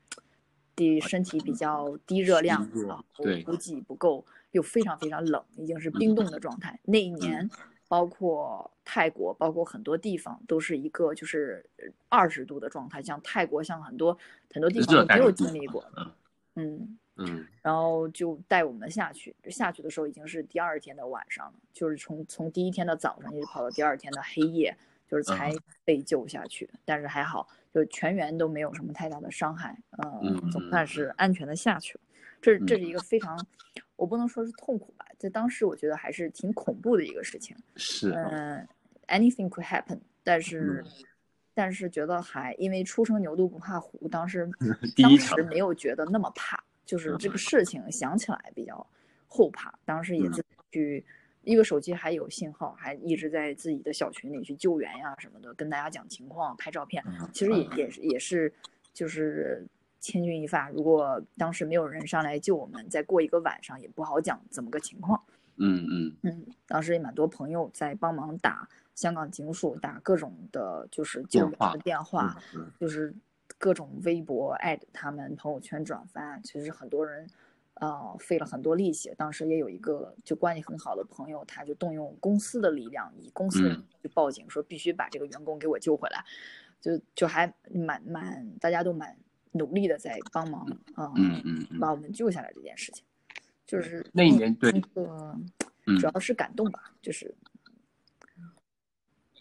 [0.76, 6.80] 低身体比较低热量低热然后对补给不够，又非常非常冷，已经是冰冻的状态。
[6.86, 7.48] 那一年，
[7.94, 11.64] 包括泰国，包括很多地方都是一个就是
[12.10, 14.18] 二十度的状态，像泰国，像很多
[14.52, 15.86] 很多地方都没有经历过。
[15.96, 16.12] 嗯
[16.56, 24.76] 嗯，嗯然后就带我们下去，下去的时候已经是第二天的晚上了，就是从从第一天的早上一直跑到第二天的黑夜，
[25.08, 26.68] 就是才嗯被救下去。
[26.84, 32.00] 但是还好，就全员都没有什么太大的伤害，呃，嗯总算是安全的下去了。
[32.42, 33.40] 这这是嗯一个非常，
[33.96, 34.93] 我不能说是痛苦吧，
[35.24, 37.56] 在当时我觉得还是挺恐怖的一个事情。
[37.78, 38.58] 是，嗯、
[39.08, 40.92] a n y t h i n g could happen，但是、嗯
[41.56, 44.50] 但是觉得还因为初生牛犊不怕虎，当时
[44.98, 48.84] 当时没有觉得那么怕，就是这个嗯事情想起来比较
[49.28, 49.72] 后怕。
[49.86, 51.06] 当时也嗯自己去，
[51.44, 57.04] 一个手机还有信号，还一直在自己的小群里去救援呀什么的，跟大家讲情况、拍照片。
[57.06, 58.52] 嗯其实也也是也是
[58.92, 59.64] 就是
[60.04, 65.24] 千钧一发，如果当时没有人上来救我们，再过一个晚上也不好讲怎么个情况。
[65.56, 73.16] 嗯嗯嗯，当时也蛮多朋友在帮忙打香港警署，打各种的，就是救援电话的电话，嗯就是
[73.58, 77.26] 各种微博艾特他们，朋友圈转发，其实很多人，
[77.76, 79.14] 呃，费了很多力气。
[79.16, 86.26] 当时也有一个就关系很好的朋友，他就动用公司的力量，以公司的嗯去报警，说必须把这个员工给我救回来，
[86.82, 89.16] 就就还蛮蛮大家都蛮
[89.54, 93.04] 努力的在帮忙啊，嗯嗯嗯把我们救下来这件事情，
[93.66, 97.34] 就是那一年对嗯主要是感动吧，就是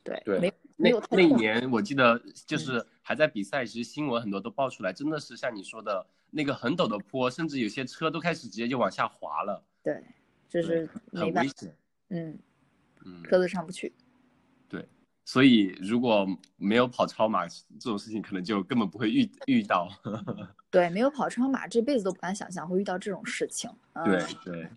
[0.02, 10.02] 对对没有没那有太那一年我记得就是还在比赛，其实新闻很多都爆出来，真的是像你说的那个很陡的坡，甚至有些车都开始直接就往下滑了，对，
[10.48, 11.52] 就是没办法。
[12.08, 12.38] 嗯，
[13.04, 13.92] 嗯，车子上不去。
[15.24, 19.88] 所以如果没有跑超马这种事情，可能就根本不会遇遇到。
[20.68, 23.70] 对，没有跑超马，这辈子都不敢想象会遇到这种事情。
[23.92, 24.68] 嗯、对对，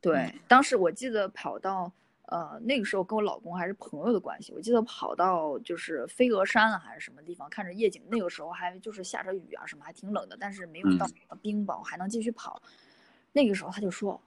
[0.00, 1.90] 对，当时我记得跑到
[2.26, 12.60] 呃那个时候跟我老公还是朋友的关系，我记得跑到就是飞鹅山了还是什么地方，看着夜景，那个时候还就是下着雨啊什么，还挺冷的，但是没有到嗯冰雹，还能继续跑。
[13.32, 14.20] 那个时候他就说。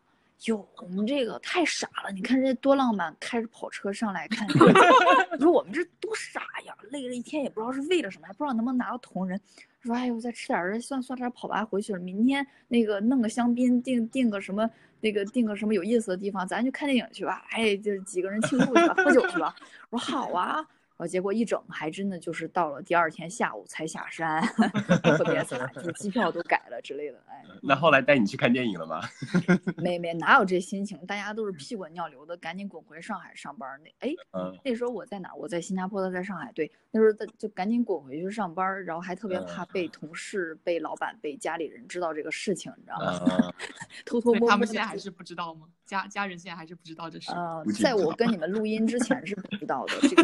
[0.45, 2.11] 哟，我们这个太傻了！
[2.13, 4.47] 你看人家多浪漫，开着跑车上来看。
[5.33, 9.39] 你说我们这多傻呀，累了一天也不知道是为了什么，还不知道能不能拿到同仁。
[9.83, 11.99] 说哎呦，再吃点儿，算算点儿跑完回去了。
[11.99, 14.69] 明天那个弄个香槟，订订个什么，
[15.01, 17.43] 那个订个什么有意思的地方，咱去看电影去吧。
[17.49, 19.55] 哎，就是几个人庆祝去吧，喝酒去吧。
[19.89, 20.63] 我说好啊。
[20.97, 24.41] 然后结果一整还真的就是到了第二天下午才下山，
[25.15, 27.23] 特别惨，就是机票都改了之类的。
[27.27, 29.01] 哎，那后来带你去看电影了吗？
[29.77, 33.79] 没没哪有这心情，大家都是屁滚尿流的，赶紧滚回上海上班。
[33.83, 35.31] 那哎，嗯那时候我在哪？
[35.35, 36.51] 我在新加坡，他在上海。
[36.53, 43.19] 对，那时候他就赶紧滚回去上班，然后还特别怕嗯被同事、被老板、被家里人知道这个事情，你知道吗？
[43.29, 43.53] 嗯，
[44.03, 45.67] 偷偷摸摸他们现在还是不知道吗？
[45.87, 47.31] 家家人现在还是不知道这事。
[47.31, 50.23] 呃在我跟你们录音之前是不知道的，这个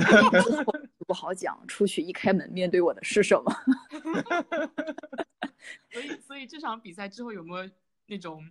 [1.07, 1.57] 不好讲。
[1.67, 3.51] 出去一开门，面对我的是什么？
[5.91, 7.69] 所以所以这场比赛之后有没有
[8.07, 8.45] 那种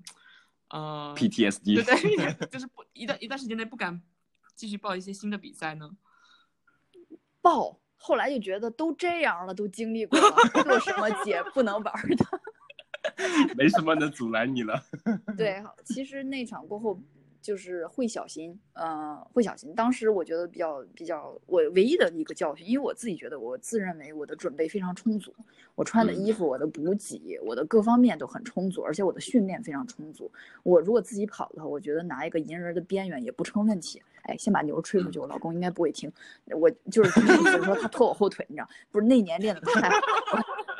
[0.71, 4.01] 呃 PTSD 对对，就是不一段一段时间内不敢
[4.57, 5.91] 继续报一些新的比赛呢？
[7.41, 7.79] 报。
[8.05, 12.27] 后来就觉得都这样了，都经历过了，还有什么姐不能玩的？
[13.57, 14.83] 没什么能阻拦你了。
[15.37, 17.01] 对，其实那场过后
[17.41, 19.75] 就是会小心，呃，会小心。
[19.75, 25.35] 当时我觉得比较比较，我唯一的一个教训，因为我自己觉得我自认为我的准备非常充足，
[25.75, 30.31] 我穿的嗯衣服、我的补给、我的各方面都很充足，而且我的训练非常充足。
[30.63, 34.01] 我如果自己跑的话，我觉得拿一个银人的边缘也不成问题。
[34.23, 36.09] 哎，先把牛吹出去，我老公应该不会听。
[36.53, 39.91] 我就是意思是说他拖我后腿，你知道，不是那年练的太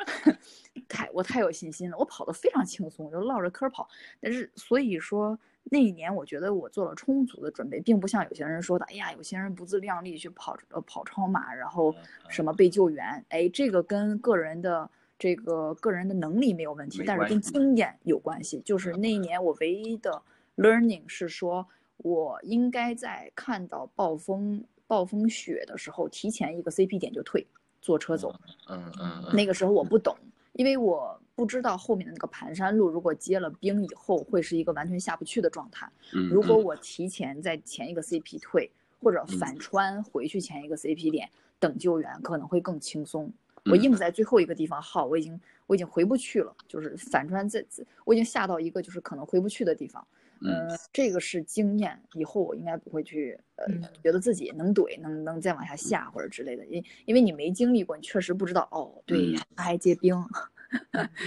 [0.87, 3.87] 太我太有信心了，我跑得非常轻松，我就唠着嗑跑。
[4.19, 11.95] 但是所以说那一年，我觉得我做了充足的准备，并不像有些人说的，哎呀，有些人不自量力去跑呃跑超马，然后
[12.29, 18.59] 什么被救援，哎，这个跟个人的这个个人的能力没有问题，但是跟经验有关系。
[18.65, 20.21] 就是那一年我唯一的
[20.57, 27.47] learning 是说，我应该在看到暴风暴风雪的时候，提前一个 CP 点就退，
[27.83, 28.33] 坐车走。
[28.69, 30.15] 嗯嗯，那个时候我不懂，
[30.53, 35.91] 因为我不知道后面的那个盘山路，如果结了冰以后会是一个完全下不去的状态。
[36.13, 43.29] 嗯如果我提前在前一个 CP 退，或者反穿回去前一个 CP 点等救援，可能会更轻松。
[43.65, 47.65] 我硬在最后一个地方耗，我已经我已经回不去了，就是反穿在，
[48.05, 50.05] 我已经下到一个就是可能回不去的地方。
[50.43, 60.15] 嗯呃，这个是经验，以后我应该不会去呃嗯觉得自己能怼，能能再往下下或者之类的，因因为你没经历过，你确实不知道哦，对还结冰，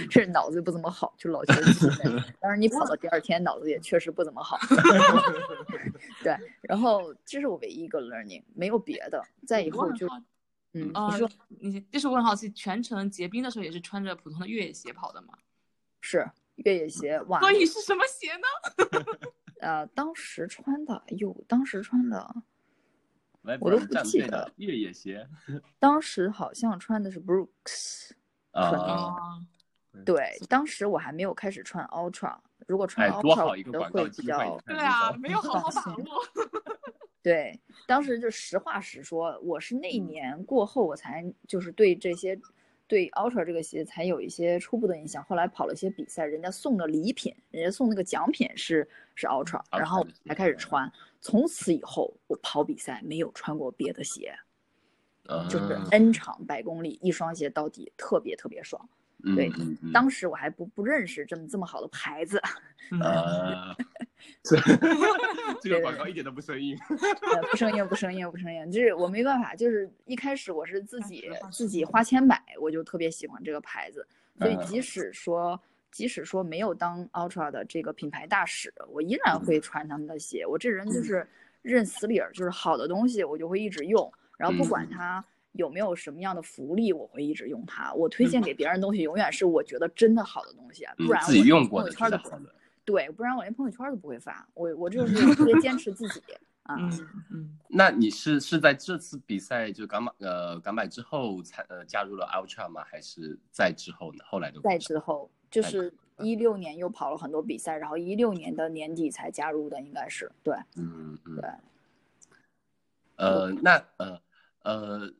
[0.09, 4.57] 这脑子不怎么好，就老觉得自己那当然你跑到第二天，脑子也确实不怎么好。
[6.23, 9.23] 对，然后这是我唯一一个 learning，没有别的。
[9.47, 10.07] 再以后就
[10.73, 15.29] 嗯，呃你说你这是我很好奇，全程结冰的时候也是穿着普通的越野鞋跑的吗？
[16.01, 17.39] 是越野鞋哇？
[17.39, 19.05] 所以是什么鞋呢？
[19.59, 22.35] 呃，当时穿的，哎呦，当时穿的，
[23.59, 25.27] 我都不记得越野鞋
[25.79, 28.11] 当时好像穿的是 Brooks。
[28.51, 29.45] 啊，哦，
[30.05, 36.03] 对，当时我还没有开始穿 Ultra，如果穿 Ultra，好我觉得一个广告会比较对啊， 没有好好把握。
[37.21, 37.59] 对。
[37.85, 42.39] 当时就实话实说，我是那一年过后我才就是对这些
[42.87, 45.23] 对 Ultra 这个鞋才有一些初步的印象。
[45.25, 50.91] 后来跑了一些比赛，人家送的礼品，人家送那个奖品是是 Ultra，然后才开始穿。
[51.19, 54.33] 从此以后，我跑比赛没有穿过别的鞋，
[55.49, 58.87] 就是嗯 N 场百公里一双鞋到底，特别特别爽。
[59.35, 62.39] 对嗯嗯嗯当时我还不不认识这么这么好的牌子，
[64.43, 64.57] 这
[65.61, 66.77] 这个广告一点都不生硬。
[66.89, 74.05] 呃，不生硬，不生硬，不生硬，就是我没办法，就是一开始我是自己自己花钱买，我就特别喜欢这个牌子，
[74.37, 74.65] 所以嗯。
[74.65, 75.59] 即使说
[75.91, 80.45] 即使说没有当 Ultra 的这个品牌大使，我依然会穿他们的鞋。
[80.45, 81.27] 我这人就是
[81.61, 84.89] 认死理儿，就是好的东西我就会一直用，然后不管嗯。
[84.91, 87.91] 它有没有什么样的福利，我会一直用它。
[87.93, 92.53] 我推荐给别人的东西永远是我觉得真的好的东西，不然嗯自己我连朋友用过的。
[92.87, 94.47] 对，不然我连朋友圈都不会发。
[94.53, 96.21] 我我就是特别坚持自己
[96.63, 96.77] 啊。
[96.79, 102.81] 嗯嗯，那你是是在这次比赛就港马呃港百之后才呃加入了 Ultra 吗？
[102.85, 104.23] 还是在之后呢？
[104.25, 111.49] 后来的在之后就是一六年又跑了很多比赛，然后一六年的年底才加入的，应该是对嗯嗯对。
[113.17, 114.21] 呃，那呃
[114.63, 115.13] 呃，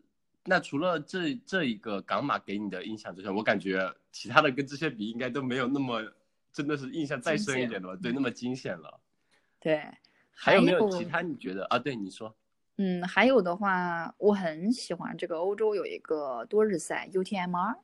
[0.46, 6.02] 那除了这这一个港马给你的印象之外，我感觉其他的跟这些比，应该都没有那么
[6.52, 7.98] 真的是印象再深一点的吧？
[8.02, 9.00] 对，那么惊险了。
[9.60, 9.82] 对。
[10.40, 11.80] 还有没有有其他你觉得啊？
[11.80, 12.36] 对，你说。
[12.78, 17.76] 嗯，还有的话，我很喜欢这个欧洲有一个多日赛 UTMR，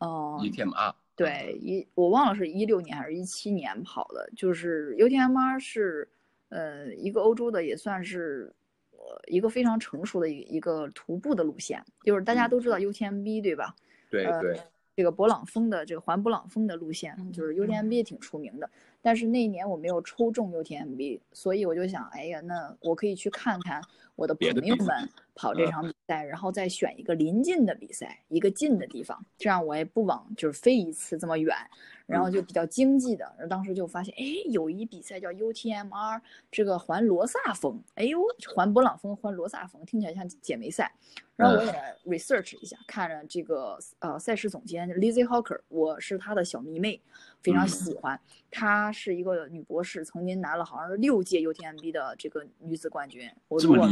[0.00, 0.94] 嗯、UTMR。
[1.16, 6.06] 对，一我忘了是一六年还是一七年跑的，就是 UTMR 是
[6.50, 8.54] 呃一个欧洲的，也算是
[8.92, 13.74] 呃一个非常成熟的一一个徒步的路线，就是大家嗯都知道 UTMB 对吧？
[14.12, 14.60] 呃对对，
[14.98, 18.68] 这个勃朗峰的这个环勃朗峰的路线，就是嗯 UTMB 也挺出名的。
[19.08, 23.80] 但是那一年我没有抽中 UTMB，所以我就想，哎呀，那我可以去看看
[24.16, 31.56] 我的朋友们跑这嗯场比赛，然后再选一个临近的比赛，一个近的地方，这样我也不往就是飞一次这么远，
[32.04, 33.24] 然后就比较经济的。
[33.38, 38.20] 然后当时就发现，哎，有一比赛叫 UTMR，这个环罗萨峰，哎呦，
[38.54, 40.92] 环勃朗峰、环罗萨峰，听起来像姐妹赛。
[41.34, 41.72] 然后我也
[42.04, 47.00] research 一下，看着这个呃赛事总监 Lizzie Hawker，我是他的小迷妹，
[47.42, 48.18] 非常嗯喜欢。
[48.50, 53.30] 她是一个女博士，曾经拿了好像是六届 UTMB 的这个女子冠军。
[53.48, 53.88] 我如果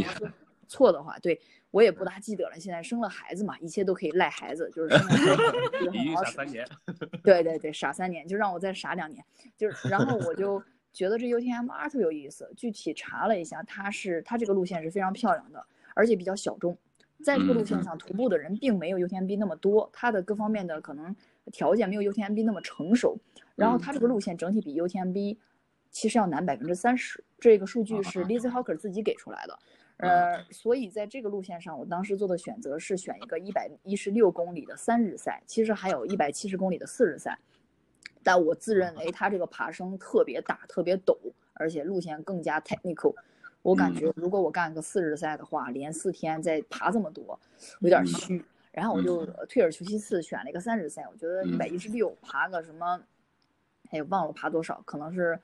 [0.68, 2.58] 错的话，对我也不大记得了。
[2.58, 6.66] 现在生了孩子嘛，一切都可以赖孩子，就是生了孩子 傻三年。
[7.22, 9.24] 对对对，傻三年，就让我再傻两年，
[9.56, 10.60] 就是，然后我就
[10.92, 12.50] 觉得这 UTMR 特别有意思。
[12.56, 16.76] 具体查了一下，它是它这个路线是非常漂亮的，而且比较小众，
[17.22, 21.14] 在这个路线嗯上徒步的人并没有 UTMB 那么多，它的各方面的可能
[21.52, 23.18] 条件没有 UTMB 那么成熟。
[23.54, 25.38] 然后它这个路线整体比 UTMB
[25.90, 29.58] 其实要难百分之三十，这个数据是 Lizzie Hawker 自己给出来的。
[29.96, 37.38] 呃，所以在这个路线上，我当时做的选择是选一个一百一十六公里的三日赛，其实还有一百七十公里的四日赛。
[38.22, 41.16] 但我自认为它这个爬升特别大、特别陡，
[41.54, 43.14] 而且路线更加 technical。
[43.62, 47.40] 我感觉如果我干个四日赛的话，连四天再爬这么多，
[47.80, 48.44] 有点虚。
[48.76, 51.02] 然后我就退而求其次，选了一个三日赛。
[51.10, 53.00] 我觉得一百一十六爬个什么，
[53.90, 55.40] 哎，忘了爬多少，可能是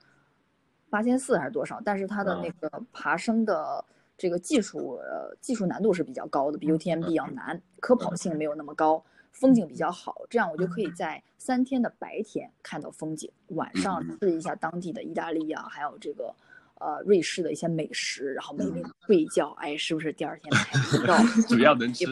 [0.91, 1.81] 八千四还是多少。
[1.83, 3.83] 但是它的那个爬升的
[4.19, 9.03] 这个技术，呃，技术难度是比较高的，比 UTMB 要难，可跑性没有那么高。
[9.31, 16.35] 风景比较好，这样我就可以在三天的白天看到风景，晚上吃一下当地的意大利啊，还有这个
[16.83, 21.17] 呃瑞士的一些美食，然后美美睡一觉，哎，是不是第二天拍照
[21.49, 22.05] 主要能吃。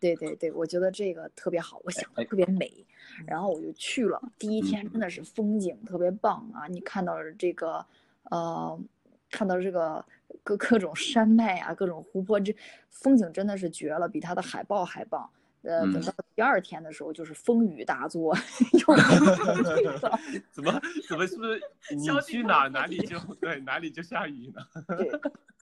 [0.00, 2.70] 对对对，我觉得这个特别好，我想的特别美，
[3.26, 4.20] 然后我就去了。
[4.38, 7.84] 第一天真的是风景特别棒啊，你看到了这个
[8.24, 8.78] 呃，
[9.30, 10.04] 看到这个
[10.42, 12.54] 各各种山脉啊，各种湖泊，这
[12.88, 15.30] 风景真的是绝了，比它的海报还棒。
[15.62, 18.34] 呃，等到第二天的时候，就是风雨大作，
[18.72, 18.96] 又
[20.50, 21.60] 怎么怎么是不是
[21.94, 24.62] 你去哪哪里就对哪里就下雨呢？
[24.96, 25.10] 对，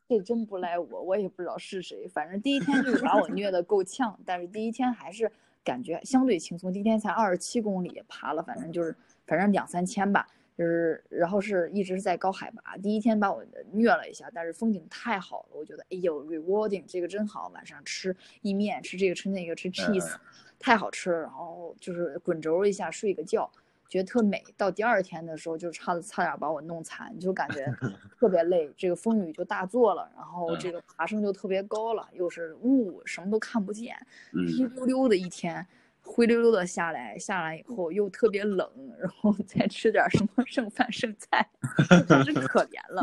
[0.09, 2.07] 这真不赖我，我也不知道是谁。
[2.09, 5.31] 反正第一天就是把我虐得够呛，但是第一天还是
[5.65, 6.73] 感觉相对轻松。
[6.73, 8.95] 第一天才二十七公里，爬了反正就是
[9.27, 10.27] 反正两三千吧。
[10.59, 12.77] 就是，然后是一直在高海拔。
[12.79, 17.47] 第一天把我虐了一下，但是风景太好了，我觉得哎呦，rewarding，这个真好。
[17.55, 20.21] 晚上吃意面，吃这个吃那个吃 cheese，、嗯、
[20.59, 21.21] 太好吃了。
[21.21, 23.49] 然后就是滚轴一下睡个觉，
[23.89, 24.43] 觉得特美。
[24.57, 27.65] 到第二天的时候就差差点把我弄残，就感觉
[28.19, 28.69] 特别累。
[28.77, 33.97] 这个风雨就大作了，然后这个爬升就特别高了，又是雾，什么都看不见，
[34.33, 35.65] 黑溜溜的一天。
[36.11, 38.67] 灰溜溜的下来，下来以后又特别冷，
[38.99, 41.47] 然后再吃点什么 剩饭剩菜，
[42.09, 43.03] 真是可怜了。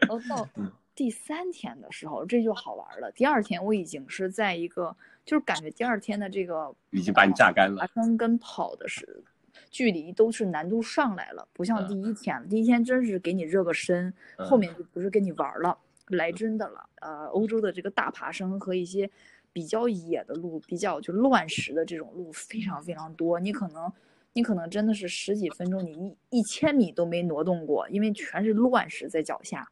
[0.00, 0.48] 然后到
[0.94, 3.10] 第三天的时候，这就好玩了。
[3.12, 9.22] 第二天我已经是在一个，就是感觉第二天的这个已经把你榨干了，爬山跟跑的是
[9.70, 12.46] 距离都是难度上来了，不像第一天。
[12.48, 16.88] 第一天真是给你热个身，后面就不是跟你玩了，来真的了。
[17.00, 19.08] 呃，欧洲的这个大爬升和一些。
[19.56, 23.40] 比较野的路，比较就乱石的这种路非常非常多。
[23.40, 23.90] 你可能
[24.34, 25.92] 你可能真的是十几分钟，你
[26.30, 29.66] 一一千米都没挪动过，因为全是乱石在脚下，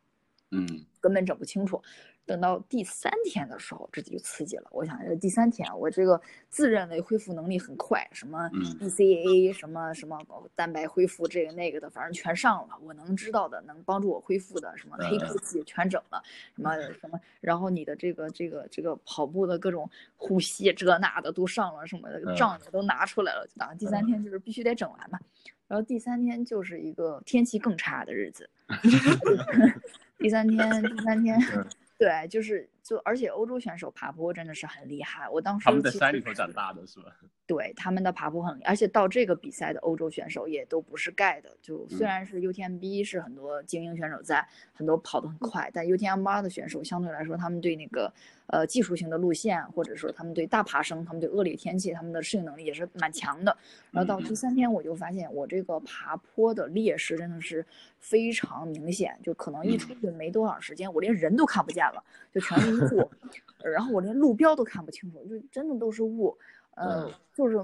[0.53, 0.67] 嗯
[1.03, 1.83] 根本整不清楚。
[2.27, 4.65] 等到第三天的时候，这就刺激了。
[4.71, 10.19] 我想，这第三天我这个自认为恢复能力很快，什么嗯 BCAA 什么什么
[10.55, 12.79] 蛋白恢复这个那个的，反正全上了。
[12.83, 16.23] 我能知道的，能帮助我恢复的，什么黑科技全整了，
[16.57, 23.47] 什么什么，然后你的这个这个这个跑步的各种呼吸这那的都上了，什么的账也都拿出来了。
[23.47, 25.19] 就打算第三天就是必须得整完嘛。
[25.67, 28.49] 然后第三天就是一个天气更差的日子。
[30.19, 31.67] 第三天，第三天嗯，
[31.99, 35.29] 对，就是就而且欧洲选手爬坡真的是很厉害。
[35.29, 37.15] 我当时他们在山里头长大的是吧？
[37.47, 41.57] 对他们的爬坡很，而且到这个比赛的欧洲选手也都不是盖的。
[41.61, 48.13] 就虽嗯然是 UTMB 是很多精英选手在，很多跑得很快，但 UTMB 的选手相对来说，他们对那个
[48.47, 53.57] 呃技术性的路线，或者说他们对大爬升，他们对恶劣天气，他们的适应能力也是蛮强的。
[53.91, 57.65] 然后到第三天，我就发现我这个爬坡的劣势真的是
[57.99, 63.11] 非常明显，就可能一出去没多少时间，我连人都看不见了，就全是雾，
[63.65, 66.37] 然后我连路标都看不清楚，就真的都是雾。
[66.77, 67.57] 呃嗯，就是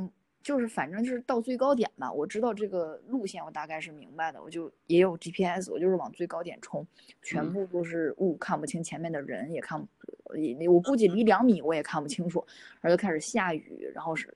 [0.42, 6.86] 就是反正就是到最高点吧，我知道这个路线我大概是明白的，我就也有 GPS，我就是往最高点冲，
[7.22, 12.44] 全嗯部都是雾，看不清前面的人，也看不，也我估计离两米我也看不清楚，
[12.80, 14.34] 然后就开始下雨，然后是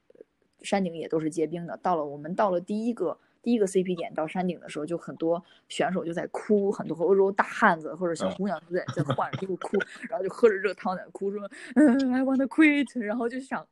[0.61, 1.77] 山顶也都是结冰的。
[1.79, 9.78] 到了我们到了第一个第一个 CP 点到山顶的时候，就很多选手就在哭，很多欧洲大汉子或者小嗯姑娘都在在换着衣服哭，
[10.11, 13.64] 然后就喝着热汤在哭，说嗯 I want to quit，然后就想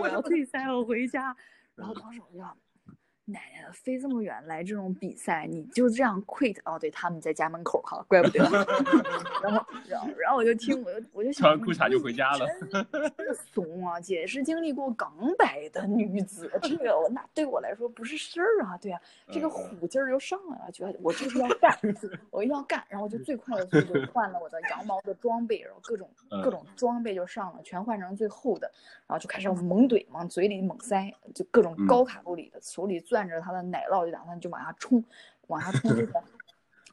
[0.00, 1.34] 我要退赛，我回家。
[1.74, 2.56] 然后当时我就想。
[3.32, 6.58] 奶奶的，飞这么远来这种比赛，你就这样 quit？
[6.64, 8.38] 哦，对，他们在家门口哈，怪不得。
[9.42, 12.46] 然后，然后，然后我就听，我就我就穿裤衩就回家了。
[13.52, 14.00] 怂啊！
[14.00, 18.76] 姐是经历过港百的女子，这个我那对我来说不是事儿啊。
[18.78, 19.00] 对啊，
[19.30, 21.76] 这个嗯虎劲儿就上来了，觉得我就是要干，
[22.30, 28.70] 我一定要干，然后就最快的速度换了我的羊毛的装备，然后各种嗯各种装备就上了，全换成最厚的，
[29.06, 35.04] 然后就开始猛怼，往嘴里猛塞，就各种嗯高卡路里的，手里攥着他的奶酪，就打算就往下冲，
[35.48, 36.12] 往下冲就 是。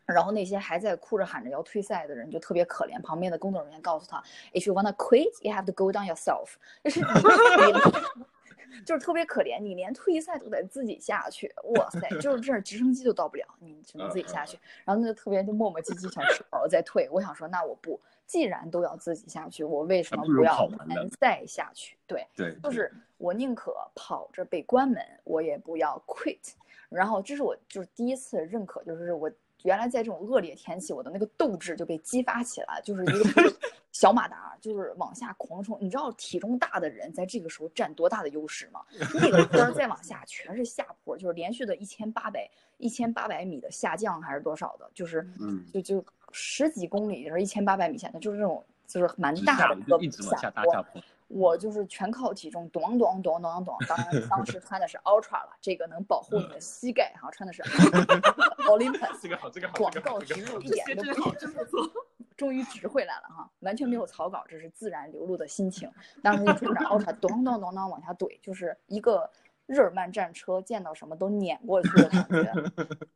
[0.05, 4.23] 然后那些还在哭着喊着要退赛的人就特别可怜，旁边的工作人员告诉他
[4.53, 6.51] ，If you wanna quit, you have to go down yourself，
[6.81, 7.01] 就是
[8.85, 14.57] 就是特别可怜，你连退赛都得自己下去，哇塞，就是这儿直升机都到不了，你只能自己下去。
[14.85, 21.97] 然后他就特别就磨磨唧唧想吃饱了再退，我想说那我不，既然都要自己下去，我为什么不要跑完呢联赛下去？
[22.07, 26.53] 对，对，就是我宁可跑着被关门，我也不要 quit。
[26.89, 29.29] 然后这是我就是第一次认可，就是我
[29.63, 33.53] 原来在这种恶劣天气，我的那个斗志就被激发起来，就是一个
[33.91, 35.77] 小马达，就是往下狂冲。
[35.81, 38.81] 你知道体重大的人在这个时候占多大的优势吗？
[39.15, 51.01] 那个坡儿再往下全是下坡，就是连续的一千八百一千八百米的下降还是多少的，就是嗯，就就十几公里，就是一千八百米下降，就是这种就是蛮大的一个下坡。
[51.27, 53.75] 我就是全靠体重，咚咚咚咚咚。
[53.87, 57.29] 当然，当时穿的是 Ultra 了，这个能保护你的膝盖哈。
[57.31, 57.61] 穿的是
[58.67, 61.89] Olympus，这个好，这个好，广告植入一 点都不好，真不错。
[62.37, 65.91] 终于直回来了哈，完全没有草稿，这是自然流露的心情。
[66.21, 69.29] 当时就穿着 Ultra 咚咚咚咚往下怼，就是一个
[69.65, 72.53] 日耳曼战车见到什么都碾过去的感觉，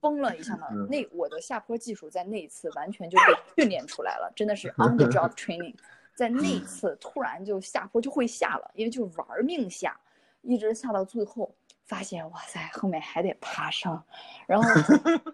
[0.02, 0.66] 崩了一下呢。
[0.72, 5.76] 嗯那我的下坡技术在那一次完全就被训练出来了，真的是 on the job training。
[6.22, 10.00] 在那次突然就下坡就会下了，因为就玩命下，
[10.44, 11.52] 一直下到最后，
[11.84, 14.06] 发现哇塞，后面还得爬上，
[14.46, 14.70] 然后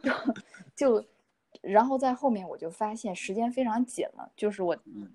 [0.01, 0.13] 就
[1.01, 1.05] 就，
[1.59, 5.11] 然后在后面我就发现时间非常紧了，就是我嗯。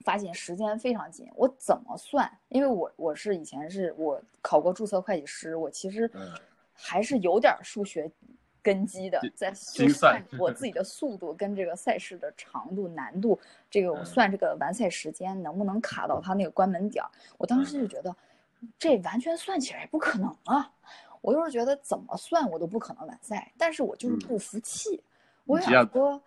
[0.00, 2.28] 发现时间非常紧，我怎么算？
[2.48, 6.34] 因为我我是以前是我考过注册会计师，我其实嗯。
[6.72, 8.10] 还是有点数学
[8.66, 13.38] 根基的，在算算我自己的速度跟这个赛事的长度、难度，
[13.70, 17.08] 这个我嗯算这个完赛时间能不能卡到他那个关门点儿，
[17.38, 18.14] 我当时就觉得
[18.76, 20.72] 这完全算起来不可能啊！
[21.20, 25.00] 我就是觉得怎么算我都不可能完赛，但是我就是嗯不服气，
[25.44, 26.20] 我想说。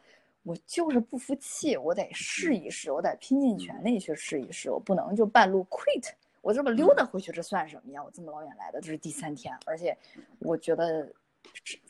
[0.44, 6.12] 我就是不服气，我得试一试，我得拼尽全力去试一试，我不能就半路 quit。
[6.42, 8.02] 我这么溜达回去，这算什么呀？
[8.02, 9.96] 我这么老远来的，这是第三天，而且
[10.40, 11.08] 我觉得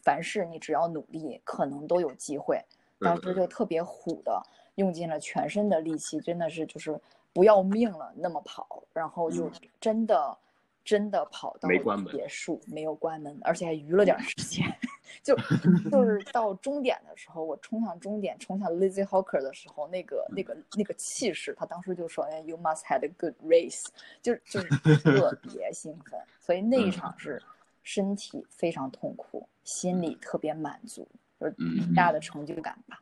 [0.03, 2.63] 凡事你只要努力，可能都有机会。
[2.99, 4.41] 当时就特别虎的，
[4.75, 6.99] 用尽了全身的力气，真的是就是
[7.31, 10.37] 不要命了那么跑，然后就真的
[10.83, 14.65] 真的跑到没关门结束，没有关门，而且还余了点时间。
[15.23, 15.35] 就
[15.89, 23.85] 就是到终点的时候，我冲向终点，冲向 Lizzie Hawker 的时候，那个那个那个气势，他当时就说：“哎，You must have a good race。”
[24.21, 27.41] 就就是特别兴奋，所以那一场是
[27.83, 31.07] 身体非常痛苦，心里特别满足，
[31.39, 33.01] 就是很大的成就感吧。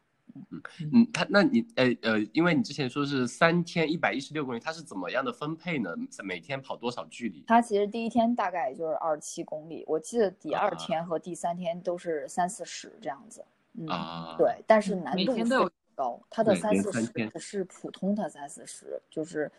[0.51, 0.61] 嗯
[0.93, 5.89] 嗯，他那你呃呃，因为你之前说是三天一百一十六公里，它是怎么样的分配呢？
[6.23, 7.43] 每天跑多少距离？
[7.47, 13.43] 他其实第一天大概就是二十七公里，我记得第二啊天和第三天都是三四十这样子。
[13.73, 19.51] 嗯，啊，对，但是嗯难度非常高，它的三四十不是普通的三四十，就是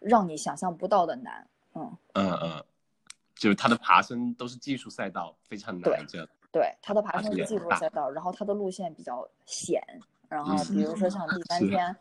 [0.00, 1.46] 让你想象不到的难。
[1.74, 2.64] 嗯，嗯嗯，
[3.42, 6.24] 就是它的爬升都是技术赛道，非常对难这。
[6.52, 9.82] 对，它的爬爬升是技术赛道，然后它的路线比较险，
[10.28, 11.96] 然后嗯比如说像第三天，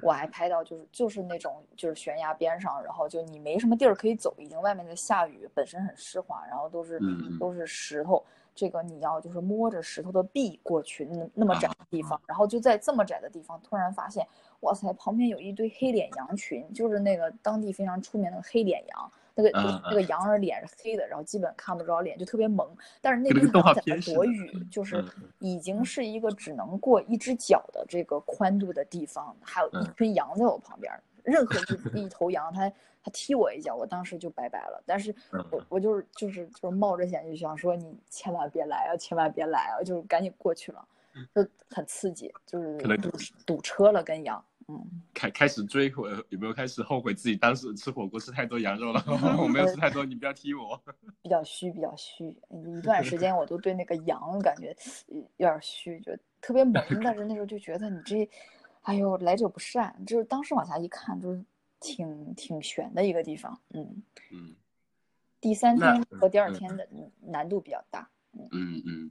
[0.00, 6.98] 我还拍到就是就是那种就是悬崖边上，然后就你没什么地儿可以走，已经外面在下雨，本身很湿滑，然后都是
[7.38, 8.24] 都是石头，
[8.54, 14.26] 这个你要就是摸着石头的壁过去，那那么窄的地方，然后就在这么窄的地方，突然发现，
[14.60, 19.12] 哇塞，旁边有一堆黑脸羊群，就是那个当地非常出名的黑脸羊。
[19.36, 22.66] 那个嗯那个羊儿脸是黑的，然后基本看不着脸，就特别萌。
[23.02, 31.02] 但是那跟那个动画边羊在那片躲雨，就是嗯已经是一个只能过一只脚的这个宽度的地方，还有一嗯群羊在我旁边儿。
[31.22, 31.58] 任何
[31.94, 32.70] 一一头羊，它
[33.02, 34.82] 它踢我一脚，我当时就拜拜了。
[34.86, 40.86] 但是嗯我我就是就是就是冒着险就想说，你千万别来啊，千万别来啊，就是赶紧过去了，
[41.34, 43.10] 就很刺激，就是堵
[43.44, 44.42] 堵车了跟羊。
[44.68, 49.00] 嗯，开开始追悔，有没有开始后悔自己当时吃火锅吃太多羊肉了？
[49.40, 50.80] 我没有吃太多， 你不要踢我。
[51.22, 52.36] 比较虚，比较虚。
[52.50, 54.76] 一段时间我都对那个羊感觉
[55.08, 56.82] 呃有点虚，就特别萌。
[57.02, 58.28] 但是那时候就觉得你这，
[58.82, 60.04] 哎呦，来者不善。
[60.04, 61.44] 就是当时往下一看，就是
[61.78, 63.60] 挺挺悬的一个地方。
[63.70, 64.02] 嗯，
[64.32, 64.54] 嗯
[65.40, 66.88] 第三天和第二嗯天的
[67.20, 68.10] 难度比较大。
[68.32, 69.10] 嗯嗯嗯。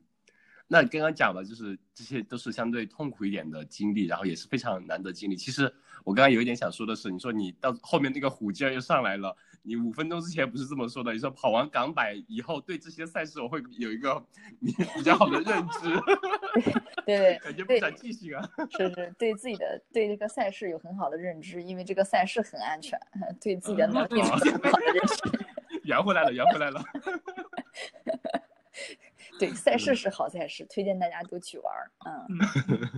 [0.68, 5.36] 那刚刚讲的就是这些都是相对痛苦一点的经历，然后也是非常难得经历。
[5.36, 5.72] 其实
[6.04, 11.14] 我刚刚有一点想说的是，你说你到后面那个虎劲儿又上来了，你五分钟之前不是这么说的？
[11.14, 14.20] 你说跑完港百以后，对这些赛事我会有一个
[14.60, 15.90] 比比较好的认知，
[17.06, 18.50] 对 对感觉不对长记性啊。
[18.72, 23.00] 是是，对自己的对这个赛事有很好的认知，因为这个赛事很安全，
[23.40, 25.46] 对自己的能力有很好的认识。
[25.84, 26.84] 圆回来了，圆回来了。
[29.40, 31.92] 对，赛事是好赛事，推荐大家都去玩儿。
[32.06, 32.92] 嗯。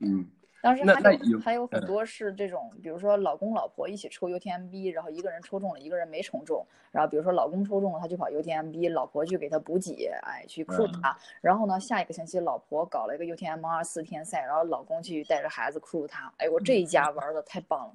[0.00, 0.30] 嗯
[0.62, 17.94] 当时还有有还有很嗯多是这种，比如说老公老婆一起抽 UTMB，然后一个人抽中了，一个人没抽中，然后比如说老公抽中了，他就跑 UTMB，老婆去给他补给，哎，去 crew 嗯他，然后呢，下一个星期老婆搞了一个 UTMR 四天赛，然后老公去带着孩子 crew 他，哎，我这一家玩的太棒了。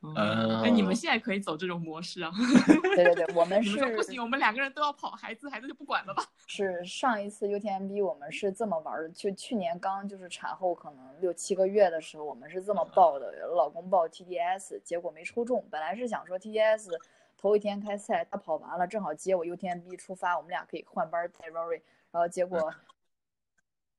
[0.00, 2.30] 嗯哎，你们现在可以走这种模式啊！
[2.94, 6.22] 对对对，我们 是不行，我们两个人都要跑，孩子孩子就不管了吧？
[6.46, 15.66] 是上一次 UTMB 我们是这么玩的，就去年刚就是产后可能六七个月的时候，我们是这么报的，老公报 TDS，结果没抽中。
[15.68, 16.90] 本来是想说 TDS
[17.36, 21.80] 头一天开赛，他跑完了正好接我 UTMB 出发，我们俩可以换班带 Rory，
[22.12, 22.72] 然后结果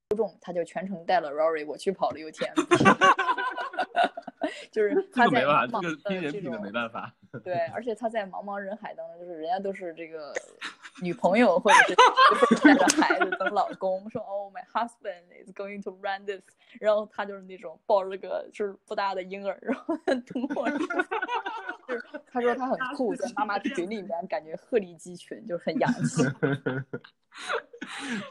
[0.10, 2.56] 抽中，他就全程带了 Rory，我去跑了 UTMB。
[4.72, 7.14] 就是他没办法，茫这个茫的这拼人品的没办法。
[7.44, 10.34] 对，而且他在茫茫人海当中，就是人家都是这个
[11.02, 11.94] 女朋友或者是
[12.64, 16.42] 带着孩子等老公，说哦，my husband is going to run this，
[16.80, 20.24] 然后他就是那种抱着个就是不大的婴儿，然后等
[20.56, 20.68] 我，
[21.88, 26.24] 就是他说他很酷，在妈妈群里面感觉鹤立鸡群，就是很洋气。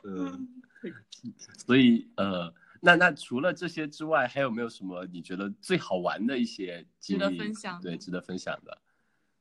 [0.02, 0.48] 嗯，
[1.58, 7.80] 所以呃，那那除了这些之外，还有没有什么你觉得最好玩的一些经值得历分享？
[7.80, 8.78] 对，值得分享的。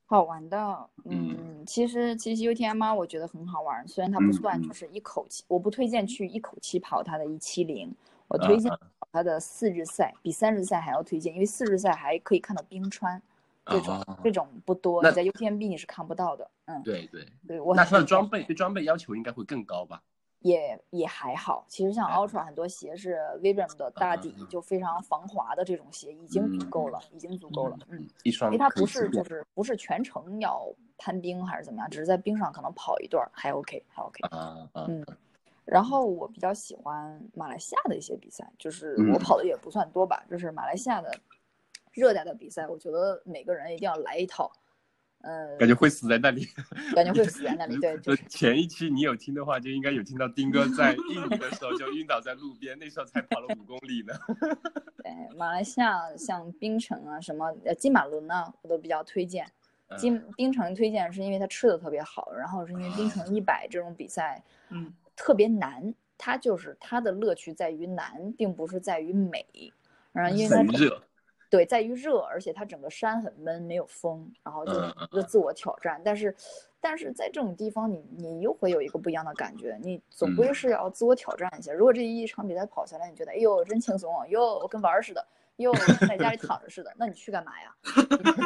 [0.05, 0.57] 好玩的，
[1.05, 1.35] 嗯。
[1.37, 7.93] 嗯，其实其实 UTMR 我觉得很好玩，虽然它不算就是一口气，我不推荐去一口气跑它的一七零，
[8.29, 13.21] 我推荐啊跑它的四日赛，比三日赛还要推荐，因为四日赛还可以看到冰川，
[13.65, 20.01] 这种、啊这种不多，那你在 UTMB 你是看不到的，嗯，对对，对我那它的装备对装备要求应该会更高吧？
[20.41, 28.07] 也也还好，其实像 Ultra 很多鞋是 Vibram 的大底就非常防滑的这种鞋已经足够了，已经足够了，嗯。
[28.23, 30.67] 一双因为它不是就是不是全程要
[30.97, 34.21] 攀冰还是怎么样，只是在冰上可能跑一段儿还 OK 还 OK。
[34.73, 35.03] 嗯
[35.65, 41.11] 然后我比较喜欢马来西亚的一些比赛，就是嗯我跑的也不算多吧，就是马来西亚的
[41.91, 44.49] 热带的比赛，我觉得每个人一定要来一套。
[45.21, 46.47] 呃，感觉会死在那里。
[46.95, 54.13] 感觉会死在那里，对，就就是前一期你有听的话，就应该有听到丁哥在印尼的时候就晕倒在路边，那时候才跑了五公里呢。
[55.03, 59.45] 对马来西亚像槟城啊什么呃金马伦啊，我都比较推荐。
[59.45, 69.45] 嗯金槟城推荐是因为它吃的特别好，然后是因为槟城一百这种比赛嗯，特别难，它就是它的乐趣在于难，并不是在于美。
[70.11, 71.01] 然后因为它很热，
[71.49, 76.01] 对，在于热，而且它整个山很闷，没有风，然后就是一个自我挑战。
[76.03, 76.35] 但是，
[76.81, 81.71] 但是在这种地方你，你又会有一个不一样的感觉，你总归嗯是要自我挑战一下。
[81.71, 85.25] 如果这一场比赛跑下来，你觉得哎呦真轻松啊，哟我跟玩儿似的，
[85.57, 87.75] 哟我跟在家里躺着似的，那你去干嘛呀？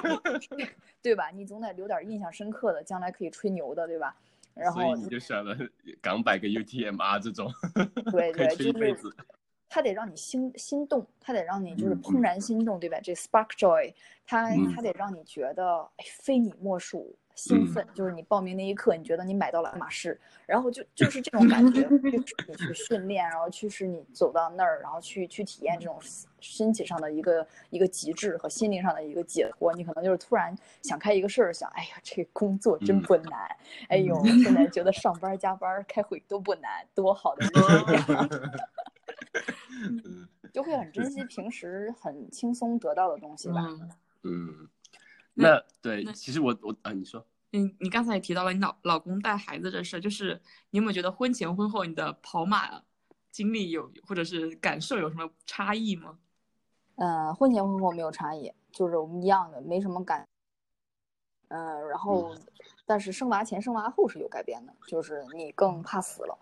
[1.01, 1.29] 对吧？
[1.31, 4.15] 你总得留点印象深刻的，将来可以吹牛的，对吧？
[4.53, 5.57] 然后所以你就选了
[6.01, 7.51] 港百跟 UTMR 这种，
[8.11, 9.09] 对 可以对，就是吹一辈子。
[9.73, 12.99] 它得让你心心动，它得让你就是嗯怦然心动，对吧？
[13.01, 13.93] 这 spark joy，
[14.25, 17.87] 它嗯它得让你觉得哎非你莫属，兴嗯奋。
[17.93, 25.97] 就是你报名那一刻，你觉得你买到了爱马仕，然后就就是这种感觉， 驱使你去训练，然后驱使你走到那儿，然后去去体验这种
[26.41, 29.71] 身体上的一个一个极致和心灵上的一个解脱。
[29.73, 33.55] 你可能就是突然想开一个事儿，想哎呀，这工作真嗯不难，
[33.87, 38.29] 哎呦，现在觉得上班加班开会都不难，多好的日子呀！
[39.79, 43.61] 嗯就会很珍惜平时很轻松得到的东西吧。
[43.65, 43.89] 嗯，
[44.23, 44.69] 嗯，
[45.33, 52.83] 那那对，那其实我我啊，你说，嗯，你刚才也提到了你老老公带孩子这事儿，就是你有没有觉得婚前婚后你的跑马
[53.29, 56.19] 经历有或者是感受有什么差异吗？
[56.95, 60.27] 嗯，婚前婚后没有差异，就是我们一样的，没什么感。
[61.47, 62.35] 嗯，然后，
[62.85, 66.37] 但是生娃前生娃后是有改变的，就是你更怕死了。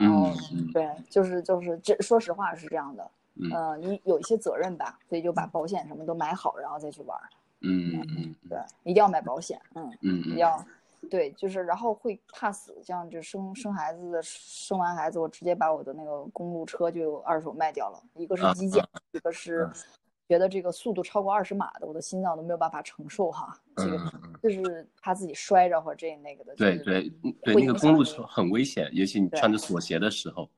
[0.00, 0.30] 然后
[0.72, 3.10] 对，就是就是这，说实话是这样的。
[3.34, 7.28] 嗯呃，你有一些责任吧，所以就把保险什么都买好，然后再去玩儿。
[7.60, 9.60] 嗯嗯对，一定要买保险。
[9.74, 9.88] 嗯。
[10.02, 10.62] 嗯嗯，要，
[11.08, 19.72] 对，就是然后会怕死，像就生生孩子的，生完孩子我直接把我的那个公路车就二手卖掉了，一个是啊基建，一个是嗯
[20.30, 23.98] 觉得这个速度超过二十码的，我的心脏都没有办法承受哈，这个
[24.40, 30.48] 就是怕自己摔着或者这那个的，对对嗯对，那个公路车很危险，尤其你穿着锁鞋的时候。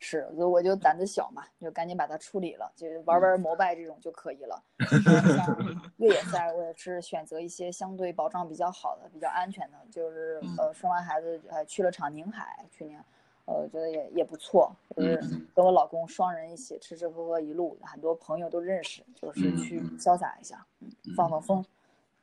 [0.00, 4.62] 是，所以我就胆子小嘛，就赶紧把它处理了，就玩玩摩拜这种就可以了。
[5.36, 13.04] 像越野赛，我也是选择一些相对保障比较好的、比较安全的，就是呃生完孩子还去了场宁海，去年，
[13.48, 21.64] 呃，我觉得也也不错，就是嗯跟我老公双人一起吃吃喝喝一路，很多朋友都认识，就是去潇洒一下，嗯，放放风。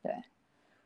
[0.03, 0.13] 对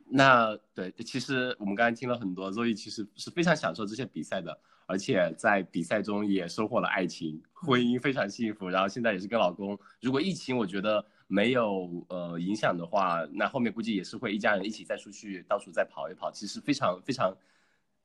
[0.06, 8.70] 那对，其实我们刚才听了很多所以其实是非常享受这些比赛的，而且在比赛中也收获了爱情，婚姻非常幸福。
[8.70, 17.36] 然后现在也是跟老公，如果疫情我觉得没有呃影响的话，那后面估计也是会一家人一起再出去到处再跑一跑，其实非常非常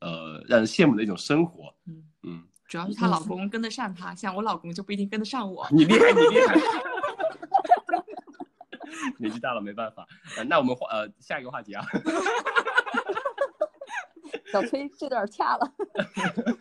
[0.01, 1.75] 呃让人羡慕的一种生活。
[1.87, 5.67] 嗯嗯，主要是她老公跟得上她，像我老公就不一定跟得上我。
[5.71, 6.55] 你厉害，你厉害。
[9.19, 11.85] 年纪大了没办法，呃，那我们话呃下一个话题啊，
[14.51, 15.75] 小崔这段掐了，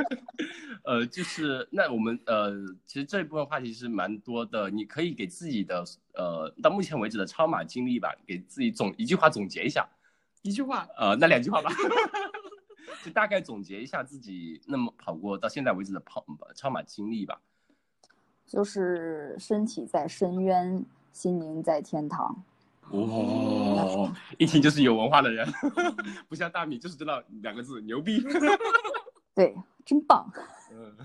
[0.83, 2.51] 呃，就是那我们呃，
[2.85, 5.83] 其实这一部分话题是蛮多的，你可以给自己的
[6.15, 9.87] 呃到目前为止的超马经历吧，给自己总一句话总结一下，
[10.41, 11.71] 一句话，呃，那两句话吧，
[13.03, 16.25] 就大概总结一下自己那么跑过到现在为止的跑
[16.55, 17.41] 超马经历吧。
[18.45, 22.43] 就是身体在深渊，心灵在天堂。
[22.89, 25.47] 哦，一听就是有文化的人，
[26.27, 28.21] 不像大米，就是知道两个字牛逼。
[29.33, 30.29] 对，真棒。
[30.71, 30.95] 嗯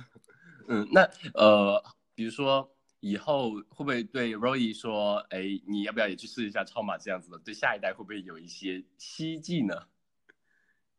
[0.68, 1.82] 嗯，那呃，
[2.14, 2.68] 比如说
[3.00, 7.38] 以后会不会对 Roy 说，哎，你要不要也去试一下超马这样子的？
[7.38, 9.74] 对下一代会不会有一些希冀呢？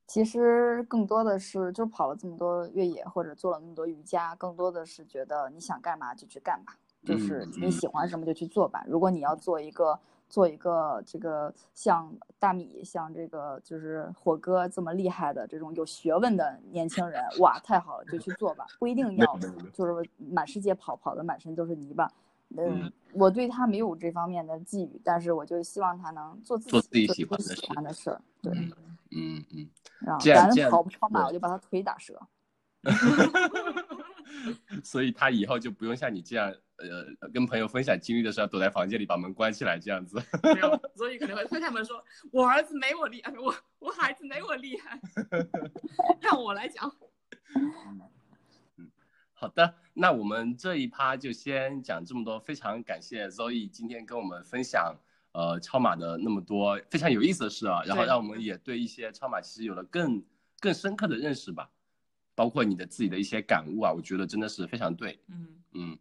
[0.10, 8.84] 其实更多的是，就跑了这么多越野或者做了那么多瑜伽，更多的是觉得你想干嘛就去干吧，就是嗯你喜欢什么就去做吧。
[8.88, 19.38] 如果你要做一个做一个这个像大米、像这个就是火哥这么厉害的这种有学问的年轻人，哇，太好了，就去做吧，不一定要
[19.72, 22.06] 就是满世界跑，跑的满身都是泥巴。
[22.58, 28.52] 嗯嗯，我对他没有这方面的寄予，但是我就希望他能做自己做自己喜欢的事喜欢的事儿，对。
[28.54, 28.72] 嗯
[29.12, 29.70] 嗯嗯，
[30.02, 32.20] 然后这样这样跑不超马，我就把他腿打折。
[34.84, 40.22] 所以他以后就不用像你这样，呃，跟朋友分享经历的时候，躲在房间里把门关起来这样子。
[40.44, 45.00] 没有，所以可能会推开门说：“我儿子没我厉害，我我孩子没我厉害，
[46.22, 46.90] 让我来讲。
[49.34, 52.40] 好的，那我们这一趴就先讲这么多。
[52.40, 54.96] 非常感谢 Zoe 今天跟我们分享
[55.32, 60.24] 呃超马的那么多非常有意思的事啊，然后让我们也对一些超马其实有了更
[60.60, 61.70] 更深刻的认识吧，
[62.36, 65.98] 包括你的自己的一些感悟啊，我觉得真的是非常对。”嗯，嗯，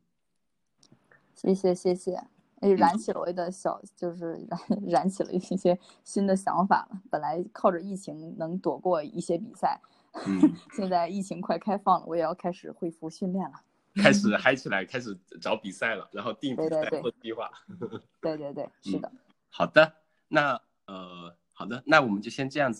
[1.34, 2.22] 谢谢谢谢，
[2.62, 7.00] 也燃起了我的小，就是燃 燃起了一些新的想法了。
[7.10, 9.80] 本来靠着疫情能躲过一些比赛，
[10.26, 10.40] 嗯
[10.74, 13.60] 现在疫情快开放了，我也要开始恢复训练了。
[13.98, 17.50] 开始嗨起来，开始找比赛了，然后定比赛做计划。
[18.22, 19.10] 对对对，是的。
[19.50, 19.92] 好的，
[20.28, 22.76] 那呃，好的，那我们就先这样子。